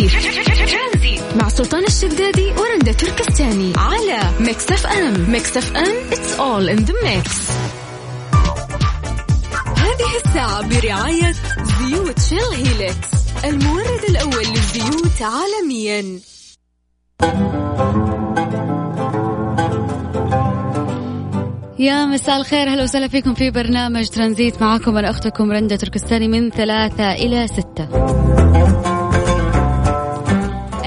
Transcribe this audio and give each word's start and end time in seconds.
ترانزيت 0.00 1.20
مع 1.36 1.48
سلطان 1.48 1.84
الشدادي 1.84 2.52
ورندا 2.58 2.92
تركستاني 2.92 3.72
على 3.76 4.20
ميكس 4.40 4.72
اف 4.72 4.86
ام. 4.86 5.30
ميكس 5.30 5.56
اف 5.56 5.76
ام 5.76 6.10
it's 6.10 6.38
all 6.38 6.68
in 6.76 6.84
the 6.86 6.92
mix. 6.92 7.52
هذه 9.78 10.16
الساعة 10.24 10.68
برعاية 10.68 11.32
زيوت 11.62 12.20
شيل 12.20 12.66
هيلكس 12.66 13.08
المورد 13.44 14.04
الأول 14.08 14.44
للزيوت 14.44 15.22
عالميا. 15.22 16.20
يا 21.78 22.06
مساء 22.06 22.36
الخير 22.36 22.68
هلا 22.68 22.82
وسهلا 22.82 23.08
فيكم 23.08 23.34
في 23.34 23.50
برنامج 23.50 24.08
ترانزيت 24.08 24.62
معاكم 24.62 24.96
أنا 24.96 25.10
أختكم 25.10 25.52
رندا 25.52 25.76
تركستاني 25.76 26.28
من 26.28 26.50
ثلاثة 26.50 27.12
إلى 27.12 27.46
ستة. 27.48 27.88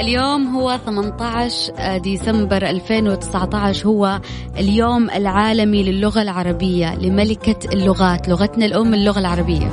اليوم 0.06 0.48
هو 0.48 0.80
18 0.86 1.98
ديسمبر 1.98 2.70
2019 2.70 3.88
هو 3.88 4.22
اليوم 4.58 5.10
العالمي 5.10 5.84
للغة 5.84 6.22
العربية 6.22 6.96
لملكة 6.96 7.74
اللغات 7.74 8.30
لغتنا 8.30 8.66
الأم 8.66 8.94
اللغة 8.94 9.20
العربية. 9.20 9.70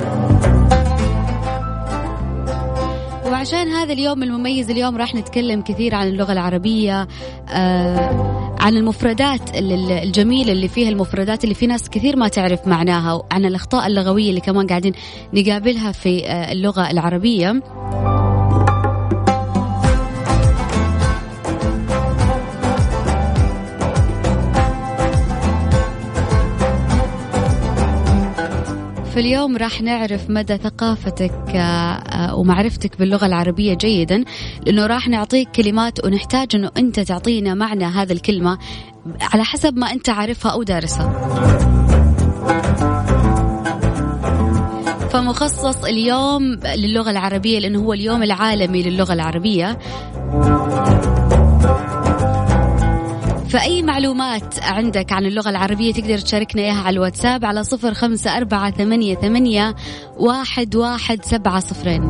وعشان 3.25 3.67
هذا 3.67 3.93
اليوم 3.93 4.23
المميز 4.23 4.69
اليوم 4.69 4.97
راح 4.97 5.15
نتكلم 5.15 5.61
كثير 5.61 5.95
عن 5.95 6.07
اللغة 6.07 6.31
العربية 6.31 7.07
آه 7.49 8.55
عن 8.59 8.77
المفردات 8.77 9.41
الجميلة 9.55 10.51
اللي 10.51 10.67
فيها 10.67 10.89
المفردات 10.89 11.43
اللي 11.43 11.55
في 11.55 11.67
ناس 11.67 11.89
كثير 11.89 12.15
ما 12.15 12.27
تعرف 12.27 12.67
معناها 12.67 13.23
عن 13.31 13.45
الأخطاء 13.45 13.87
اللغوية 13.87 14.29
اللي 14.29 14.41
كمان 14.41 14.67
قاعدين 14.67 14.93
نقابلها 15.33 15.91
في 15.91 16.27
آه 16.27 16.51
اللغة 16.51 16.91
العربية. 16.91 17.61
فاليوم 29.15 29.57
راح 29.57 29.81
نعرف 29.81 30.29
مدى 30.29 30.57
ثقافتك 30.57 31.31
آه، 31.49 31.59
آه، 31.59 32.35
ومعرفتك 32.35 32.99
باللغة 32.99 33.25
العربية 33.25 33.73
جيدا 33.73 34.23
لأنه 34.65 34.85
راح 34.85 35.07
نعطيك 35.07 35.49
كلمات 35.49 36.05
ونحتاج 36.05 36.55
أنه 36.55 36.71
أنت 36.77 36.99
تعطينا 36.99 37.53
معنى 37.53 37.85
هذا 37.85 38.13
الكلمة 38.13 38.57
على 39.21 39.43
حسب 39.43 39.77
ما 39.77 39.91
أنت 39.91 40.09
عارفها 40.09 40.51
أو 40.51 40.63
دارسها. 40.63 41.13
فمخصص 45.09 45.83
اليوم 45.83 46.43
للغة 46.75 47.11
العربية 47.11 47.59
لأنه 47.59 47.79
هو 47.79 47.93
اليوم 47.93 48.23
العالمي 48.23 48.83
للغة 48.83 49.13
العربية. 49.13 49.77
فأي 53.53 53.83
معلومات 53.83 54.63
عندك 54.63 55.11
عن 55.11 55.25
اللغة 55.25 55.49
العربية 55.49 55.93
تقدر 55.93 56.17
تشاركنا 56.17 56.61
إياها 56.61 56.81
على 56.81 56.93
الواتساب 56.93 57.45
على 57.45 57.63
صفر 57.63 57.93
خمسة 57.93 58.37
أربعة 58.37 58.71
ثمانية, 58.71 59.15
ثمانية 59.15 59.75
واحد, 60.17 60.75
واحد 60.75 61.25
سبعة 61.25 61.59
صفرين. 61.59 62.01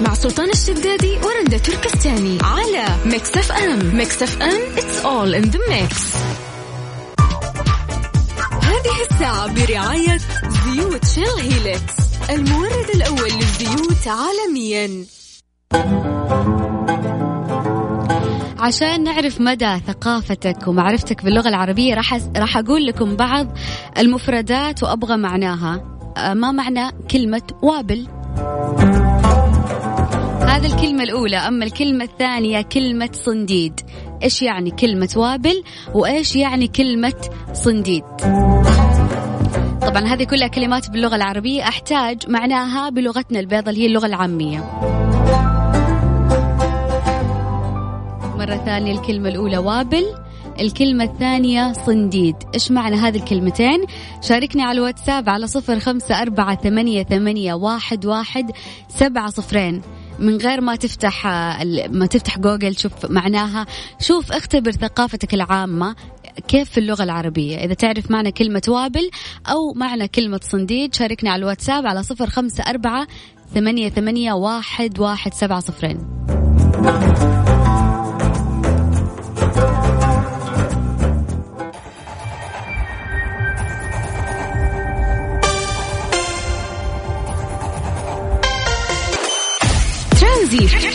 مع 0.00 0.14
سلطان 0.14 0.50
الشدادي 0.50 1.18
ورندا 1.24 1.58
تركستاني 1.58 2.38
على 2.42 2.84
ميكس 3.04 3.36
أف 3.36 3.52
أم. 3.52 3.96
ميكس 3.96 4.22
أف 4.22 4.42
أم 4.42 4.76
it's 4.76 5.04
all 5.04 5.34
in 5.34 5.50
the 5.50 5.60
mix. 5.70 6.35
الساعة 9.16 9.54
برعاية 9.54 10.18
زيوت 10.48 11.04
شيل 11.04 11.52
هيلكس 11.52 11.94
المورد 12.30 12.90
الأول 12.94 13.30
للزيوت 13.30 14.08
عالميا. 14.08 15.06
عشان 18.58 19.04
نعرف 19.04 19.40
مدى 19.40 19.78
ثقافتك 19.86 20.68
ومعرفتك 20.68 21.24
باللغة 21.24 21.48
العربية 21.48 21.94
راح 21.94 22.18
راح 22.36 22.56
أقول 22.56 22.86
لكم 22.86 23.16
بعض 23.16 23.58
المفردات 23.98 24.82
وأبغى 24.82 25.16
معناها. 25.16 25.98
آه، 26.16 26.34
ما 26.34 26.52
معنى 26.52 26.90
كلمة 27.10 27.46
وابل؟ 27.62 28.06
هذا 30.40 30.66
الكلمة 30.66 31.02
الأولى. 31.02 31.36
أما 31.36 31.64
الكلمة 31.64 32.04
الثانية 32.04 32.62
كلمة 32.62 33.10
صنديد. 33.12 33.80
إيش 34.22 34.42
يعني 34.42 34.70
كلمة 34.70 35.10
وابل؟ 35.16 35.62
وإيش 35.94 36.36
يعني 36.36 36.68
كلمة 36.68 37.30
صنديد؟ 37.52 38.04
طبعا 39.86 40.04
هذه 40.04 40.24
كلها 40.24 40.48
كلمات 40.48 40.90
باللغة 40.90 41.16
العربية. 41.16 41.62
أحتاج 41.62 42.30
معناها 42.30 42.88
بلغتنا 42.88 43.40
البيضة 43.40 43.70
اللي 43.70 43.82
هي 43.82 43.86
اللغة 43.86 44.06
العامية. 44.06 44.58
مرة 48.38 48.62
ثانية 48.64 48.92
الكلمة 48.92 49.28
الأولى 49.28 49.58
وابل 49.58 50.04
الكلمة 50.60 51.04
الثانية 51.04 51.72
صنديد. 51.72 52.36
إيش 52.54 52.70
معنى 52.70 52.96
هذه 52.96 53.16
الكلمتين؟ 53.16 53.84
شاركني 54.22 54.62
على 54.62 54.78
الواتساب 54.78 55.28
على 55.28 55.46
صفر 55.46 55.80
خمسة 55.80 56.22
أربعة 56.22 56.56
ثمانية, 56.56 57.02
ثمانية 57.02 57.54
واحد, 57.54 58.06
واحد 58.06 58.50
سبعة 58.88 59.30
صفرين. 59.30 59.82
من 60.18 60.36
غير 60.36 60.60
ما 60.60 60.76
تفتح 60.76 61.26
ما 61.90 62.06
تفتح 62.10 62.38
جوجل 62.38 62.74
تشوف 62.74 62.92
معناها. 63.10 63.66
شوف 64.00 64.32
اختبر 64.32 64.70
ثقافتك 64.70 65.34
العامة. 65.34 65.96
كيف 66.48 66.70
في 66.70 66.78
اللغة 66.78 67.02
العربية؟ 67.02 67.56
إذا 67.56 67.74
تعرف 67.74 68.10
معنى 68.10 68.32
كلمة 68.32 68.62
وابل 68.68 69.10
أو 69.46 69.72
معنى 69.74 70.08
كلمة 70.08 70.40
صنديد 70.42 70.94
شاركني 70.94 71.30
على 71.30 71.40
الواتساب 71.40 71.86
على 71.86 72.02
صفر 72.02 72.26
خمسة 72.26 72.64
أربعة 72.64 73.06
ثمانية, 73.54 73.88
ثمانية 73.88 74.32
واحد, 74.32 74.98
واحد 74.98 75.34
سبعة 75.34 75.60
صفرين. 75.60 75.98
ترانزيت. 90.20 90.85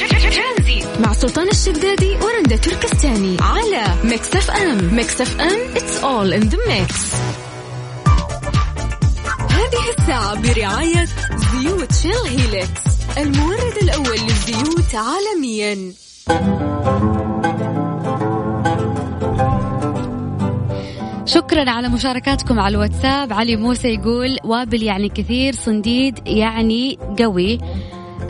سلطان 1.22 1.48
الشدادي 1.48 2.16
ورندا 2.16 2.56
تركستاني 2.56 3.38
على 3.42 3.84
ميكس 4.04 4.36
اف 4.36 4.52
ام 4.52 4.96
ميكس 4.96 5.22
اف 5.22 5.42
ام 5.42 5.74
it's 5.76 6.04
all 6.04 6.34
in 6.40 6.50
the 6.50 6.58
mix. 6.58 7.16
هذه 9.52 9.90
الساعة 9.98 10.42
برعاية 10.42 11.06
زيوت 11.52 11.94
شيل 11.94 12.12
هيلكس 12.28 12.82
المورد 13.18 13.78
الأول 13.82 14.20
للزيوت 14.20 14.96
عالميا. 14.96 15.94
شكرا 21.26 21.70
على 21.70 21.90
مشاركاتكم 21.90 22.60
على 22.60 22.76
الواتساب. 22.76 23.34
علي 23.34 23.56
موسى 23.56 23.88
يقول 23.88 24.38
وابل 24.44 24.84
يعني 24.84 25.10
كثير 25.10 25.56
صنديد 25.56 26.28
يعني 26.28 26.98
قوي. 27.20 27.60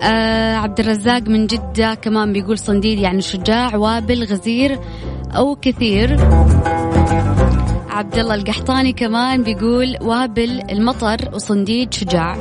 آه 0.04 0.56
عبد 0.56 0.80
الرزاق 0.80 1.22
من 1.22 1.48
جدة 1.48 1.94
كمان 1.94 2.34
بيقول 2.34 2.58
صنديد 2.58 3.00
يعني 3.00 3.22
شجاع 3.22 3.76
وابل 3.76 4.24
غزير 4.24 4.80
أو 5.32 5.56
كثير. 5.62 6.18
عبد 7.90 8.18
الله 8.18 8.36
القحطاني 8.36 8.94
كمان 8.94 9.44
بيقول 9.44 9.98
وابل 10.02 10.62
المطر 10.72 11.30
وصنديد 11.34 11.94
شجاع. 11.94 12.36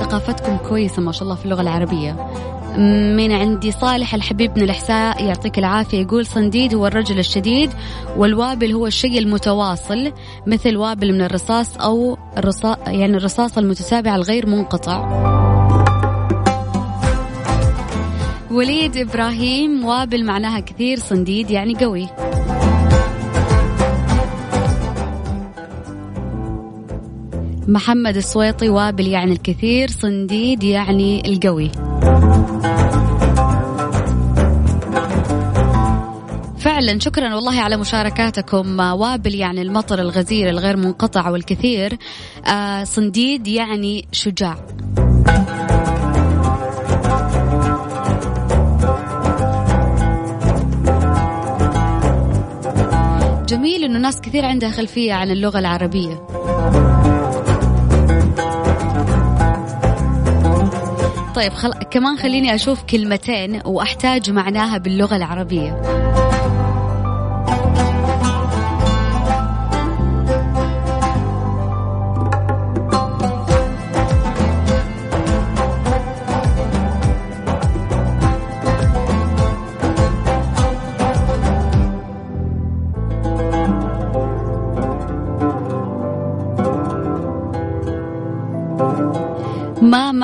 ثقافتكم 0.00 0.56
كويسة 0.56 1.02
ما 1.02 1.12
شاء 1.12 1.22
الله 1.22 1.34
في 1.34 1.44
اللغة 1.44 1.60
العربية. 1.60 2.16
من 3.16 3.32
عندي 3.32 3.72
صالح 3.72 4.14
الحبيب 4.14 4.54
بن 4.54 4.62
الإحساء 4.62 5.24
يعطيك 5.24 5.58
العافية 5.58 6.00
يقول 6.00 6.26
صنديد 6.26 6.74
هو 6.74 6.86
الرجل 6.86 7.18
الشديد 7.18 7.70
والوابل 8.16 8.72
هو 8.72 8.86
الشيء 8.86 9.18
المتواصل 9.18 10.12
مثل 10.46 10.76
وابل 10.76 11.12
من 11.12 11.22
الرصاص 11.22 11.76
أو 11.76 12.18
الرصاص 12.38 12.76
يعني 12.86 13.16
الرصاص 13.16 13.58
المتتابع 13.58 14.16
الغير 14.16 14.46
منقطع. 14.46 15.33
وليد 18.54 18.96
إبراهيم 18.96 19.84
وابل 19.84 20.24
معناها 20.24 20.60
كثير 20.60 20.98
صنديد 20.98 21.50
يعني 21.50 21.74
قوي. 21.74 22.08
محمد 27.68 28.16
السويطي 28.16 28.68
وابل 28.68 29.06
يعني 29.06 29.32
الكثير 29.32 29.90
صنديد 29.90 30.62
يعني 30.62 31.28
القوي. 31.28 31.70
فعلا 36.58 36.98
شكرا 36.98 37.34
والله 37.34 37.60
على 37.60 37.76
مشاركاتكم. 37.76 38.80
وابل 38.80 39.34
يعني 39.34 39.62
المطر 39.62 39.98
الغزير 39.98 40.50
الغير 40.50 40.76
منقطع 40.76 41.30
والكثير 41.30 41.98
آه 42.46 42.84
صنديد 42.84 43.46
يعني 43.46 44.04
شجاع. 44.12 44.56
الجميل 53.54 53.84
إنه 53.84 53.98
ناس 53.98 54.20
كثير 54.20 54.44
عندها 54.44 54.70
خلفية 54.70 55.12
عن 55.12 55.30
اللغة 55.30 55.58
العربية. 55.58 56.14
طيب 61.34 61.52
خل... 61.52 61.72
كمان 61.90 62.16
خليني 62.16 62.54
أشوف 62.54 62.82
كلمتين 62.82 63.60
وأحتاج 63.64 64.30
معناها 64.30 64.78
باللغة 64.78 65.16
العربية. 65.16 65.82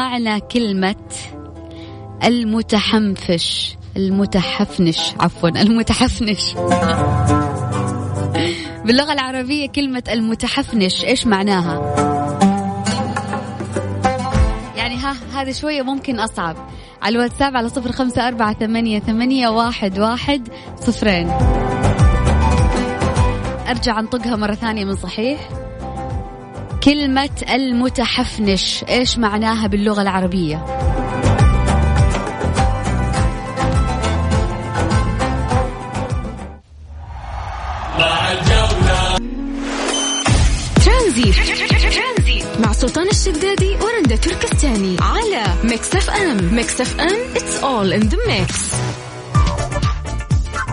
معنى 0.00 0.40
كلمة 0.40 0.94
المتحنفش 2.24 3.76
المتحفنش 3.96 5.12
عفوا 5.20 5.48
المتحفنش. 5.48 6.54
باللغة 8.84 9.12
العربية 9.12 9.68
كلمة 9.68 10.02
المتحفنش 10.10 11.04
إيش 11.04 11.26
معناها؟ 11.26 11.94
يعني 14.76 14.96
ها 14.96 15.16
هذا 15.34 15.52
شوية 15.52 15.82
ممكن 15.82 16.20
أصعب. 16.20 16.56
على 17.02 17.16
الواتساب 17.16 17.56
على 17.56 17.68
صفر 17.68 17.92
خمسة 17.92 18.28
أربعة 18.28 18.54
ثمانية, 18.54 19.00
ثمانية 19.00 19.48
واحد, 19.48 19.98
واحد 19.98 20.48
صفرين. 20.80 21.30
أرجع 23.68 24.00
أنطقها 24.00 24.36
مرة 24.36 24.54
ثانية 24.54 24.84
من 24.84 24.96
صحيح. 24.96 25.48
كلمة 26.84 27.30
المتحفنش 27.50 28.84
إيش 28.88 29.18
معناها 29.18 29.66
باللغة 29.66 30.02
العربية؟ 30.02 30.64
ترانزيت 40.84 41.32
مع 42.60 42.72
سلطان 42.72 43.08
الشدادي 43.08 43.76
ورندا 43.82 44.16
تركستاني 44.16 44.96
على 45.00 45.44
ميكس 45.64 45.94
اف 45.94 46.10
ام 46.10 46.54
ميكس 46.54 46.80
اف 46.80 47.00
ام 47.00 47.34
it's 47.34 47.62
all 47.62 47.92
in 48.00 48.08
the 48.10 48.16
mix. 48.16 48.74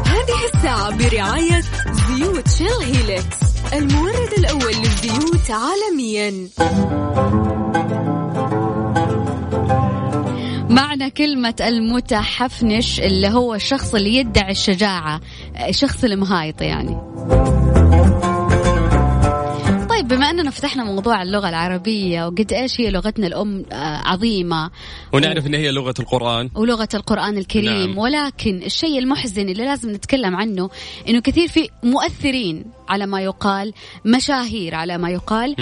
هذه 0.05 0.45
الساعة 0.53 0.97
برعاية 0.97 1.63
زيوت 2.07 2.47
شيل 2.49 2.95
هيلكس 2.95 3.46
المورد 3.73 4.33
الأول 4.37 4.73
للزيوت 4.75 5.51
عالميا. 5.51 6.49
معنى 10.69 11.09
كلمة 11.09 11.55
المتحفنش 11.61 12.99
اللي 12.99 13.27
هو 13.27 13.55
الشخص 13.55 13.95
اللي 13.95 14.15
يدعي 14.15 14.51
الشجاعة 14.51 15.21
الشخص 15.69 16.03
المهايط 16.03 16.61
يعني. 16.61 16.97
طيب 20.09 20.17
بما 20.17 20.29
أننا 20.29 20.51
فتحنا 20.51 20.83
موضوع 20.83 21.21
اللغة 21.21 21.49
العربية 21.49 22.25
وقد 22.25 22.53
إيش 22.53 22.81
هي 22.81 22.91
لغتنا 22.91 23.27
الأم 23.27 23.65
آه، 23.71 23.75
عظيمة؟ 24.05 24.71
ونعرف 25.13 25.43
و... 25.43 25.47
إن 25.47 25.53
هي 25.53 25.71
لغة 25.71 25.93
القرآن. 25.99 26.49
ولغة 26.55 26.87
القرآن 26.93 27.37
الكريم. 27.37 27.89
نعم. 27.89 27.97
ولكن 27.97 28.63
الشيء 28.65 28.99
المحزن 28.99 29.49
اللي 29.49 29.65
لازم 29.65 29.91
نتكلم 29.91 30.35
عنه 30.35 30.69
إنه 31.09 31.19
كثير 31.19 31.47
في 31.47 31.69
مؤثرين 31.83 32.65
على 32.89 33.05
ما 33.05 33.21
يقال 33.21 33.73
مشاهير 34.05 34.75
على 34.75 34.97
ما 34.97 35.09
يقال. 35.09 35.55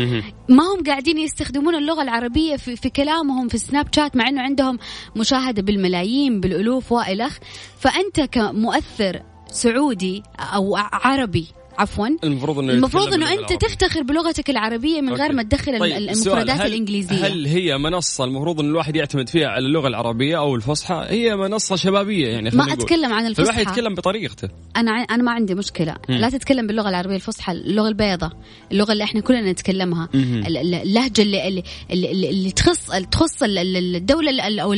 ما 0.49 0.63
هم 0.63 0.83
قاعدين 0.87 1.17
يستخدمون 1.17 1.75
اللغة 1.75 2.01
العربية 2.01 2.55
في, 2.55 2.75
في 2.75 2.89
كلامهم 2.89 3.47
في 3.47 3.57
سناب 3.57 3.87
شات 3.95 4.15
مع 4.15 4.29
إنه 4.29 4.41
عندهم 4.41 4.79
مشاهدة 5.15 5.61
بالملايين 5.61 6.39
بالألوف 6.39 6.91
والخ 6.91 7.37
فأنت 7.79 8.21
كمؤثر 8.21 9.21
سعودي 9.51 10.23
أو 10.39 10.75
عربي 10.77 11.47
عفوا. 11.77 12.07
المفروض 12.23 12.59
إنه 12.59 12.73
المفروض 12.73 13.13
إنه 13.13 13.33
أنت 13.33 13.53
تفتخر 13.53 14.03
بلغتك 14.03 14.49
العربية 14.49 15.01
من 15.01 15.13
غير 15.13 15.33
ما 15.33 15.43
تدخل 15.43 15.79
طيب 15.79 15.97
المفردات 15.97 16.61
هل 16.61 16.67
الإنجليزية. 16.67 17.27
هل 17.27 17.45
هي 17.45 17.77
منصة 17.77 18.23
المفروض 18.23 18.59
إن 18.59 18.69
الواحد 18.69 18.95
يعتمد 18.95 19.29
فيها 19.29 19.47
على 19.47 19.65
اللغة 19.65 19.87
العربية 19.87 20.37
أو 20.37 20.55
الفصحى؟ 20.55 21.05
هي 21.09 21.35
منصة 21.35 21.75
شبابية 21.75 22.27
يعني 22.27 22.49
ما 22.53 22.73
أتكلم 22.73 23.13
عن 23.13 23.25
الفصحى. 23.25 23.43
الواحد 23.43 23.67
يتكلم 23.67 23.95
بطريقته. 23.95 24.49
أنا 24.77 24.91
أنا 24.91 25.23
ما 25.23 25.31
عندي 25.31 25.55
مشكلة. 25.55 25.95
م. 26.09 26.13
لا 26.13 26.29
تتكلم 26.29 26.67
باللغة 26.67 26.89
العربية 26.89 27.15
الفصحى 27.15 27.51
اللغة 27.51 27.87
البيضاء 27.87 28.31
اللغة 28.71 28.91
اللي 28.91 29.03
إحنا 29.03 29.21
كلنا 29.21 29.51
نتكلمها. 29.51 30.09
اللهجة 30.13 31.21
اللي 31.21 31.47
اللي, 31.47 31.63
اللي, 31.91 32.29
اللي 32.29 32.51
تخص 32.51 32.91
تخص 33.11 33.43
الدولة 33.43 34.61
أو 34.61 34.73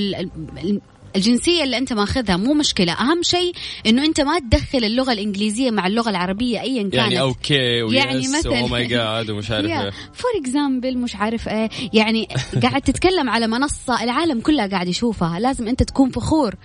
الجنسية 1.15 1.63
اللي 1.63 1.77
أنت 1.77 1.93
ماخذها 1.93 2.37
مو 2.37 2.53
مشكلة. 2.53 2.93
أهم 2.93 3.23
شيء 3.23 3.53
إنه 3.85 4.05
أنت 4.05 4.21
ما 4.21 4.39
تدخل 4.39 4.83
اللغة 4.83 5.11
الإنجليزية 5.11 5.71
مع 5.71 5.87
اللغة 5.87 6.09
العربية 6.09 6.61
ايا 6.61 6.81
كانت. 6.81 6.93
يعني 6.93 7.19
okay 7.19 7.83
yes 7.83 7.93
يعني 7.93 8.19
مثلا 8.19 8.59
أو 8.59 8.67
my 8.67 8.85
God 8.85 9.29
ومش 9.29 9.51
عارف 9.51 9.69
إيه. 9.71 9.89
فور 9.89 10.31
اكزامبل 10.41 10.97
مش 10.97 11.15
عارف 11.15 11.47
إيه. 11.47 11.69
يعني 11.93 12.27
قاعد 12.61 12.81
تتكلم 12.81 13.29
على 13.29 13.47
منصة 13.47 14.03
العالم 14.03 14.41
كلها 14.41 14.67
قاعد 14.67 14.87
يشوفها. 14.87 15.39
لازم 15.39 15.67
أنت 15.67 15.83
تكون 15.83 16.09
فخور 16.09 16.55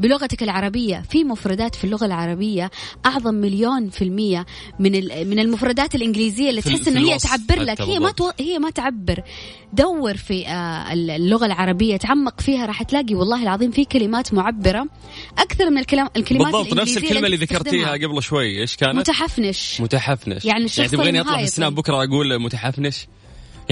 بلغتك 0.00 0.42
العربية. 0.42 1.02
في 1.10 1.24
مفردات 1.24 1.74
في 1.74 1.84
اللغة 1.84 2.06
العربية 2.06 2.70
أعظم 3.06 3.34
مليون 3.34 3.90
في 3.90 4.02
المية 4.02 4.46
من 4.78 4.92
من 5.26 5.38
المفردات 5.38 5.94
الإنجليزية 5.94 6.50
اللي 6.50 6.62
تحس 6.62 6.88
إنه 6.88 7.00
هي 7.00 7.18
تعبر 7.18 7.62
لك. 7.62 7.80
هي 7.80 7.98
ما 7.98 8.10
تو... 8.10 8.30
هي 8.40 8.58
ما 8.58 8.70
تعبر. 8.70 9.22
دور 9.72 10.16
في 10.16 10.46
آه، 10.46 10.92
اللغة 10.92 11.46
العربية 11.46 11.96
تعمق 11.96 12.40
فيها 12.40 12.66
راح 12.66 12.82
تلاقي 12.82 13.14
والله 13.14 13.42
العظيم 13.42 13.70
في 13.70 13.84
كلمات 13.92 14.34
معبرة. 14.34 14.86
أكثر 15.38 15.70
من 15.70 15.78
الكلام 15.78 16.08
الكلمات 16.16 16.52
بالضبط 16.52 16.74
نفس 16.74 16.96
الكلمة 16.96 17.26
اللي 17.26 17.36
ذكرتيها 17.36 17.92
قبل 17.92 18.22
شوي 18.22 18.60
إيش 18.60 18.76
كانت؟ 18.76 18.96
متحفنش. 18.96 19.80
متحفنش. 19.80 20.44
يعني 20.44 20.64
الشخص 20.64 20.78
يعني 20.78 20.90
تبغيني 20.90 21.20
أطلع 21.20 21.36
في 21.36 21.42
السناب 21.42 21.74
بكرة 21.74 22.04
أقول 22.04 22.38
متحفنش؟ 22.38 23.06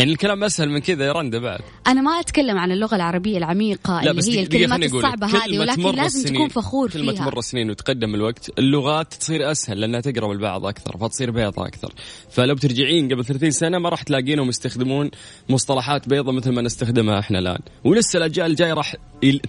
يعني 0.00 0.12
الكلام 0.12 0.44
أسهل 0.44 0.70
من 0.70 0.78
كذا 0.78 1.04
يا 1.04 1.12
رندا 1.12 1.38
بعد. 1.38 1.60
أنا 1.86 2.00
ما 2.00 2.20
أتكلم 2.20 2.58
عن 2.58 2.72
اللغة 2.72 2.96
العربية 2.96 3.38
العميقة 3.38 4.00
اللي 4.00 4.38
هي 4.38 4.42
الكلمات 4.42 4.82
الصعبة 4.82 5.26
هذه 5.26 5.58
ولكن 5.58 5.82
لازم 5.82 6.34
تكون 6.34 6.48
فخور 6.48 6.88
فيها. 6.88 7.00
كل 7.00 7.06
ما 7.06 7.12
تمر 7.12 7.38
السنين 7.38 7.70
وتقدم 7.70 8.14
الوقت 8.14 8.50
اللغات 8.58 9.14
تصير 9.14 9.50
أسهل 9.50 9.80
لأنها 9.80 10.00
تقرب 10.00 10.30
البعض 10.30 10.66
أكثر 10.66 10.96
فتصير 10.96 11.30
بيضة 11.30 11.66
أكثر. 11.66 11.94
فلو 12.30 12.54
بترجعين 12.54 13.12
قبل 13.12 13.24
30 13.24 13.50
سنة 13.50 13.78
ما 13.78 13.88
راح 13.88 14.02
تلاقينهم 14.02 14.48
يستخدمون 14.48 15.10
مصطلحات 15.48 16.08
بيضة 16.08 16.32
مثل 16.32 16.50
ما 16.52 16.62
نستخدمها 16.62 17.18
إحنا 17.18 17.38
الآن. 17.38 17.58
ولسه 17.84 18.16
الأجيال 18.16 18.50
الجاية 18.50 18.72
راح 18.72 18.96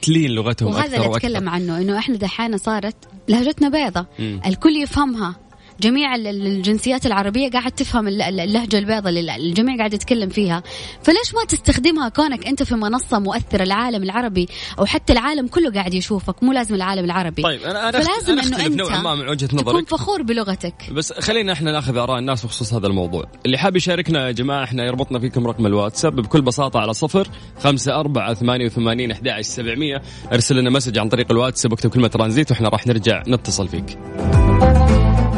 تلين 0.01 0.31
لغتهم 0.31 0.69
وهذا 0.69 0.85
أكثر 0.85 1.05
اللي 1.05 1.17
أتكلم 1.17 1.49
عنه 1.49 1.77
إنه 1.77 1.97
إحنا 1.97 2.17
دحين 2.17 2.57
صارت 2.57 2.95
لهجتنا 3.29 3.69
بيضة. 3.69 4.05
الكل 4.19 4.75
يفهمها. 4.83 5.35
جميع 5.81 6.15
الجنسيات 6.15 7.05
العربية 7.05 7.49
قاعد 7.49 7.71
تفهم 7.71 8.07
اللهجة 8.07 8.77
البيضاء 8.77 9.09
اللي 9.09 9.35
الجميع 9.35 9.77
قاعد 9.77 9.93
يتكلم 9.93 10.29
فيها. 10.29 10.63
فليش 11.03 11.33
ما 11.35 11.45
تستخدمها 11.47 12.09
كونك 12.09 12.47
أنت 12.47 12.63
في 12.63 12.75
منصة 12.75 13.19
مؤثرة؟ 13.19 13.63
العالم 13.63 14.03
العربي 14.03 14.47
أو 14.79 14.85
حتى 14.85 15.13
العالم 15.13 15.47
كله 15.47 15.71
قاعد 15.71 15.93
يشوفك 15.93 16.43
مو 16.43 16.53
لازم 16.53 16.75
العالم 16.75 17.05
العربي. 17.05 17.41
طيب 17.41 17.61
أنا 17.61 17.89
أنا 17.89 18.01
فلازم 18.01 18.39
أنا 18.39 18.65
أنه 18.65 18.87
أنت 18.87 19.03
ما 19.03 19.15
من 19.15 19.29
وجهة 19.29 19.49
نظرك. 19.53 19.67
تكون 19.67 19.85
فخور 19.85 20.21
بلغتك. 20.21 20.73
بس 20.91 21.13
خلينا 21.13 21.53
إحنا 21.53 21.71
ناخذ 21.71 21.97
آراء 21.97 22.19
الناس 22.19 22.45
بخصوص 22.45 22.73
هذا 22.73 22.87
الموضوع. 22.87 23.23
اللي 23.45 23.57
حاب 23.57 23.75
يشاركنا 23.75 24.27
يا 24.27 24.31
جماعة 24.31 24.63
إحنا 24.63 24.85
يربطنا 24.85 25.19
فيكم 25.19 25.47
رقم 25.47 25.65
الواتساب 25.65 26.15
بكل 26.15 26.41
بساطة 26.41 26.79
على 26.79 26.93
صفر 26.93 27.27
خمسة 27.59 27.99
أربعة 27.99 28.33
ثمانية 28.33 28.65
وثمانين 28.65 29.11
أحد 29.11 29.41
سبعمية. 29.41 30.01
أرسل 30.33 30.55
لنا 30.55 30.69
مسج 30.69 30.99
عن 30.99 31.09
طريق 31.09 31.31
الواتساب 31.31 31.71
واكتب 31.71 31.89
كلمة 31.89 32.07
ترانزيت 32.07 32.51
وإحنا 32.51 32.69
راح 32.69 32.87
نرجع 32.87 33.23
نتصل 33.27 33.67
فيك. 33.67 33.97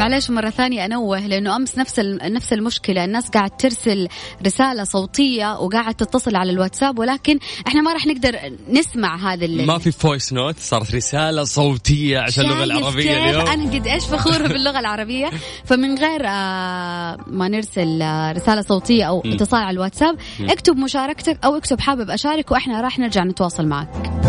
معلش 0.04 0.30
مرة 0.30 0.50
ثانية 0.50 0.86
أنوه 0.86 1.28
لأنه 1.28 1.56
أمس 1.56 1.78
نفس 1.78 2.00
نفس 2.24 2.54
المشكلة. 2.54 3.06
الناس 3.06 3.30
قاعد 3.30 3.58
ترسل 3.58 4.08
رسالة 4.46 4.84
صوتية 4.84 5.60
وقاعد 5.60 5.96
تتصل 5.96 6.36
على 6.36 6.52
الواتساب 6.52 7.00
ولكن 7.00 7.40
إحنا 7.68 7.82
ما 7.82 7.94
راح 7.94 8.08
نقدر 8.08 8.40
نسمع 8.70 9.34
هذا 9.34 9.48
ما 9.48 9.78
في 9.78 9.92
voice 9.92 10.34
note 10.34 10.60
صارت 10.60 10.96
رسالة 10.96 11.44
صوتية 11.44 12.20
عشان 12.20 12.46
اللغة 12.46 12.64
العربية 12.64 13.30
اليوم. 13.30 13.48
أنا 13.48 13.72
قد 13.72 13.88
إيش 13.88 14.04
فخورة 14.04 14.48
باللغة 14.48 14.80
العربية. 14.80 15.30
فمن 15.66 15.98
غير 15.98 16.22
آه 16.26 17.18
ما 17.28 17.48
نرسل 17.48 18.02
آه 18.02 18.32
رسالة 18.32 18.62
صوتية 18.62 19.04
أو 19.04 19.24
اتصال 19.26 19.64
على 19.64 19.74
الواتساب 19.74 20.16
اكتب 20.42 20.78
مشاركتك 20.78 21.40
أو 21.46 21.58
اكتب 21.58 21.80
حابب 21.80 22.10
أشارك 22.10 22.52
وإحنا 22.52 22.82
راح 22.82 23.00
نرجع 23.00 23.24
نتواصل 23.24 23.66
معك. 23.66 24.23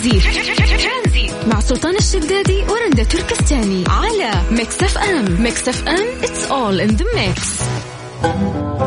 ترانزيت 0.00 1.30
مع 1.46 1.60
سلطان 1.60 1.96
الشدادي 1.96 2.62
ورندا 2.68 3.04
تركستاني 3.04 3.84
على 3.88 4.30
ميكس 4.50 4.82
اف 4.82 4.98
ام. 4.98 5.42
ميكس 5.42 5.68
اف 5.68 5.88
ام 5.88 6.06
it's 6.22 6.50
all 6.50 6.88
in 6.88 6.96
the 6.96 7.04
mix. 7.04 7.62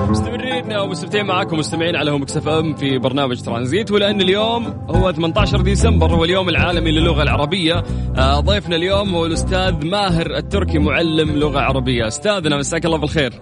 مستمرين 0.10 0.78
ومستمتعين 0.78 1.26
معاكم 1.26 1.58
مستمعين 1.58 1.96
على 1.96 2.12
هم 2.12 2.26
ام 2.48 2.76
في 2.76 2.98
برنامج 2.98 3.42
ترانزيت 3.42 3.92
ولان 3.92 4.22
اليوم 4.22 4.86
هو 4.90 5.12
18 5.12 5.62
ديسمبر 5.62 6.12
هو 6.12 6.24
اليوم 6.24 6.50
العالمي 6.50 6.92
للغة 6.92 7.24
العربية. 7.24 7.84
آه، 8.18 8.40
ضيفنا 8.40 8.76
اليوم 8.76 9.16
هو 9.16 9.26
الأستاذ 9.26 9.86
ماهر 9.86 10.38
التركي 10.38 10.80
معلم 10.80 11.36
لغة 11.36 11.60
عربية. 11.60 12.08
أستاذنا 12.08 12.58
مساك 12.58 12.86
الله 12.86 12.98
بالخير. 12.98 13.34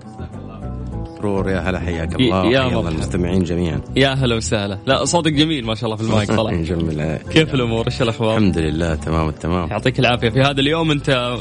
سرور 1.21 1.49
يا 1.49 1.59
هلا 1.59 1.79
حياك 1.79 2.15
الله 2.15 2.45
يا 2.45 2.67
الله 2.67 2.89
المستمعين 2.89 3.43
جميعا. 3.43 3.81
يا 3.95 4.09
هلا 4.09 4.35
وسهلا. 4.35 4.77
لا 4.85 5.05
صوتك 5.05 5.33
جميل 5.33 5.65
ما 5.65 5.75
شاء 5.75 5.85
الله 5.85 5.95
في 5.95 6.03
المايك 6.03 6.31
طلع. 6.31 6.51
جميل. 6.51 7.17
كيف 7.17 7.53
الأمور؟ 7.53 7.85
إيش 7.87 8.01
الأخبار؟ 8.01 8.37
الحمد 8.37 8.57
لله 8.57 8.95
تمام 8.95 9.29
التمام 9.29 9.69
يعطيك 9.69 9.99
العافية. 9.99 10.29
في 10.29 10.41
هذا 10.41 10.61
اليوم 10.61 10.91
أنت 10.91 11.37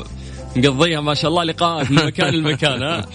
مقضيها 0.56 1.00
ما 1.00 1.14
شاء 1.14 1.30
الله 1.30 1.44
لقاءات 1.44 1.90
من 1.90 2.06
مكان 2.06 2.34
لمكان 2.34 2.82
ها؟ 2.82 3.06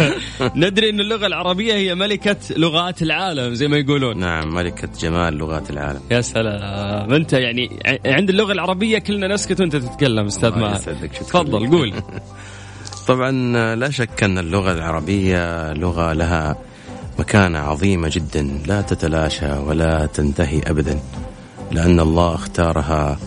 ندري 0.56 0.90
إن 0.90 1.00
اللغة 1.00 1.26
العربية 1.26 1.74
هي 1.74 1.94
ملكة 1.94 2.36
لغات 2.56 3.02
العالم 3.02 3.54
زي 3.54 3.68
ما 3.68 3.76
يقولون. 3.76 4.18
نعم 4.18 4.54
ملكة 4.54 4.88
جمال 5.00 5.34
لغات 5.34 5.70
العالم. 5.70 6.00
يا 6.10 6.20
سلام. 6.20 7.12
أنت 7.12 7.32
يعني 7.32 7.78
عند 8.06 8.30
اللغة 8.30 8.52
العربية 8.52 8.98
كلنا 8.98 9.34
نسكت 9.34 9.60
وأنت 9.60 9.76
تتكلم 9.76 10.26
أستاذ 10.26 10.58
ماهر. 10.58 10.78
تفضل 11.20 11.70
قول. 11.70 11.92
طبعا 13.06 13.30
لا 13.74 13.90
شك 13.90 14.22
أن 14.22 14.38
اللغة 14.38 14.72
العربية 14.72 15.72
لغة 15.72 16.12
لها 16.12 16.56
مكانة 17.18 17.58
عظيمة 17.58 18.10
جدا 18.12 18.58
لا 18.66 18.80
تتلاشى 18.80 19.52
ولا 19.52 20.06
تنتهي 20.06 20.60
ابدا 20.66 21.00
لأن 21.70 22.00
الله 22.00 22.34
اختارها 22.34 23.18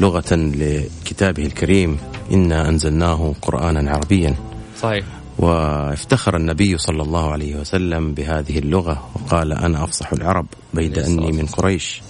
لغة 0.00 0.34
لكتابه 0.34 1.46
الكريم 1.46 1.98
إنا 2.32 2.68
أنزلناه 2.68 3.34
قرانا 3.42 3.90
عربيا. 3.90 4.34
صحيح. 4.80 5.04
وافتخر 5.38 6.36
النبي 6.36 6.78
صلى 6.78 7.02
الله 7.02 7.32
عليه 7.32 7.56
وسلم 7.56 8.14
بهذه 8.14 8.58
اللغة 8.58 9.08
وقال 9.14 9.52
أنا 9.52 9.84
أفصح 9.84 10.12
العرب 10.12 10.46
بيد 10.74 10.98
أني 10.98 11.32
من 11.32 11.46
قريش. 11.46 12.02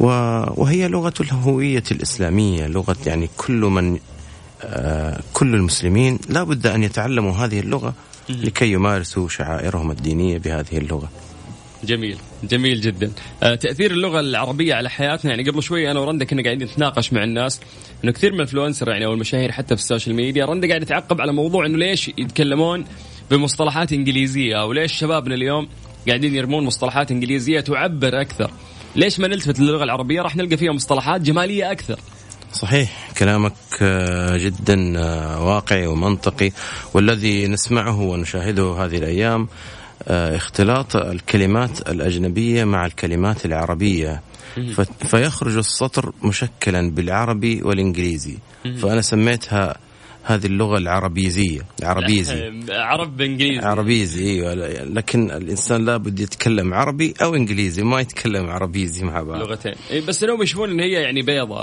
وهي 0.00 0.88
لغة 0.88 1.14
الهوية 1.20 1.84
الإسلامية 1.90 2.66
لغة 2.66 2.96
يعني 3.06 3.28
كل 3.36 3.60
من 3.60 3.98
كل 5.32 5.54
المسلمين 5.54 6.18
لا 6.28 6.42
بد 6.42 6.66
أن 6.66 6.82
يتعلموا 6.82 7.32
هذه 7.32 7.60
اللغة 7.60 7.94
لكي 8.28 8.72
يمارسوا 8.72 9.28
شعائرهم 9.28 9.90
الدينية 9.90 10.38
بهذه 10.38 10.78
اللغة. 10.78 11.10
جميل. 11.84 12.18
جميل 12.44 12.80
جدا. 12.80 13.12
آه، 13.42 13.54
تأثير 13.54 13.90
اللغة 13.90 14.20
العربية 14.20 14.74
على 14.74 14.90
حياتنا 14.90 15.30
يعني 15.30 15.50
قبل 15.50 15.62
شوي 15.62 15.90
أنا 15.90 16.00
ورندا 16.00 16.24
كنا 16.24 16.42
قاعدين 16.42 16.68
نتناقش 16.68 17.12
مع 17.12 17.24
الناس 17.24 17.60
إنه 18.04 18.12
كثير 18.12 18.30
من 18.30 18.36
ال 18.36 18.41
influencer 18.41 18.88
يعني 18.88 19.06
أو 19.06 19.12
المشاهير 19.12 19.52
حتى 19.52 19.76
في 19.76 19.82
السوشيال 19.82 20.16
ميديا 20.16 20.44
رندا 20.44 20.68
قاعد 20.68 20.86
تعقب 20.86 21.20
على 21.20 21.32
موضوع 21.32 21.66
إنه 21.66 21.78
ليش 21.78 22.08
يتكلمون 22.08 22.84
بمصطلحات 23.30 23.92
إنجليزية 23.92 24.60
أو 24.60 24.72
ليش 24.72 24.92
شبابنا 24.92 25.34
اليوم 25.34 25.68
قاعدين 26.08 26.34
يرمون 26.34 26.64
مصطلحات 26.64 27.10
إنجليزية 27.10 27.60
تعبر 27.60 28.20
أكثر. 28.20 28.50
ليش 28.96 29.20
ما 29.20 29.28
نلتفت 29.28 29.60
للغة 29.60 29.84
العربية؟ 29.84 30.22
راح 30.22 30.36
نلقى 30.36 30.56
فيها 30.56 30.72
مصطلحات 30.72 31.20
جمالية 31.20 31.72
أكثر. 31.72 32.00
صحيح. 32.56 33.10
كلامك 33.18 33.52
آه، 33.82 34.36
جدا 34.36 34.98
آه، 34.98 35.44
واقعي 35.44 35.86
ومنطقي 35.86 36.50
والذي 36.94 37.48
نسمعه 37.48 38.00
ونشاهده 38.00 38.72
هذه 38.72 38.96
الأيام 38.96 39.48
آه، 40.08 40.36
اختلاط 40.36 40.96
الكلمات 40.96 41.88
الأجنبية 41.88 42.64
مع 42.64 42.86
الكلمات 42.86 43.46
العربية. 43.46 44.22
فيخرج 45.06 45.56
السطر 45.56 46.12
مشكلا 46.22 46.90
بالعربي 46.90 47.62
والإنجليزي. 47.62 48.38
فأنا 48.64 49.00
سميتها 49.00 49.76
هذه 50.26 50.46
اللغة 50.46 50.78
العربيزية. 50.78 51.60
العربيزي 51.80 52.52
عرب 52.70 53.20
انجليزي 53.20 53.66
عربيزي 53.66 54.30
أيوه 54.30 54.54
لكن 54.84 55.30
الإنسان 55.30 55.84
لابد 55.84 56.20
يتكلم 56.20 56.74
عربي 56.74 57.14
أو 57.22 57.34
إنجليزي 57.34 57.82
ما 57.82 58.00
يتكلم 58.00 58.46
عربيزي 58.46 59.04
مع 59.04 59.22
بعض. 59.22 59.38
لغتين. 59.38 59.74
بس 60.08 60.24
لو 60.24 60.42
يشوفون 60.42 60.70
إن 60.70 60.80
هي 60.80 60.92
يعني 60.92 61.22
بيضة 61.22 61.58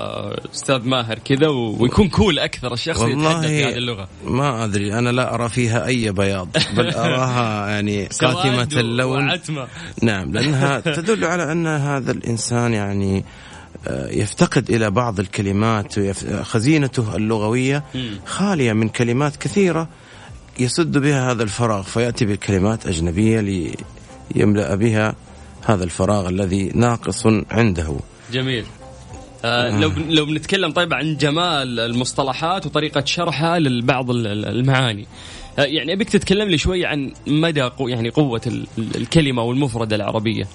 أستاذ 0.54 0.88
ماهر 0.88 1.20
كذا 1.20 1.48
ويكون 1.48 2.10
كول 2.10 2.40
أكثر 2.40 2.74
الشخص 2.74 3.02
يتحدث 3.02 3.46
هذه 3.46 3.70
اللغة. 3.70 4.08
ما 4.26 4.64
أدري 4.66 4.94
أنا 4.94 5.10
لا 5.10 5.34
أرى 5.36 5.50
فيها 5.50 5.88
أي 5.88 6.12
بياض 6.12 6.50
بل 6.78 6.90
أراها 7.06 7.70
يعني 7.70 8.06
قاتمة 8.06 8.70
اللون. 8.80 9.28
وعتمة. 9.28 9.68
نعم 10.02 10.32
لأنها 10.32 10.80
تدل 10.80 11.26
على 11.26 11.52
أن 11.52 11.68
هذا 11.68 12.12
الإنسان 12.12 12.74
يعني 12.74 13.24
يفتقد 13.92 14.72
إلى 14.72 14.92
بعض 14.92 15.20
الكلمات 15.20 16.00
خزينته 16.42 17.16
اللغوية 17.16 17.84
خالية 18.26 18.74
من 18.74 18.90
كلمات 18.90 19.36
كثيرة 19.36 19.88
يسد 20.60 20.98
بها 20.98 21.32
هذا 21.32 21.44
الفراغ 21.44 21.82
فيأتي 21.84 22.26
بكلمات 22.26 22.88
أجنبية 22.88 23.40
ليملأ 24.36 24.76
بها 24.76 25.16
هذا 25.66 25.84
الفراغ 25.84 26.30
الذي 26.30 26.72
ناقص 26.76 27.28
عنده. 27.52 27.96
جميل. 28.32 28.66
آه 29.46 29.80
لو 29.80 29.92
لو 30.10 30.26
بنتكلم 30.26 30.72
طيب 30.72 30.94
عن 30.94 31.18
جمال 31.18 31.80
المصطلحات 31.80 32.66
وطريقة 32.66 33.06
شرحها 33.06 33.60
لبعض 33.60 34.12
المعاني. 34.12 35.08
آه 35.60 35.64
يعني 35.64 35.94
أبيك 35.94 36.10
تتكلم 36.10 36.50
لي 36.50 36.58
شوي 36.58 36.86
عن 36.86 37.14
مدى 37.28 37.70
يعني 37.80 38.10
قوة 38.10 38.42
الكلمة 38.78 39.42
والمفردة 39.42 39.96
العربية. 39.96 40.48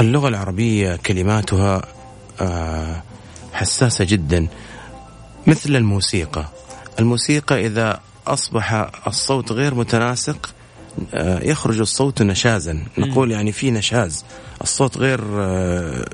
اللغة 0.00 0.28
العربية 0.28 0.96
كلماتها 0.96 1.76
آه، 1.76 2.01
حساسة 3.52 4.04
جدا. 4.04 4.46
مثل 5.46 5.76
الموسيقى. 5.76 6.48
الموسيقى 6.98 7.66
إذا 7.66 8.00
أصبح 8.26 8.90
الصوت 9.06 9.52
غير 9.52 9.74
متناسق 9.74 10.54
آه، 11.14 11.40
يخرج 11.40 11.80
الصوت 11.80 12.22
نشازا. 12.22 12.84
نقول 12.98 13.30
يعني 13.30 13.52
في 13.52 13.70
نشاز. 13.70 14.24
الصوت 14.62 14.98
غير 14.98 15.20
آه، 15.34 16.08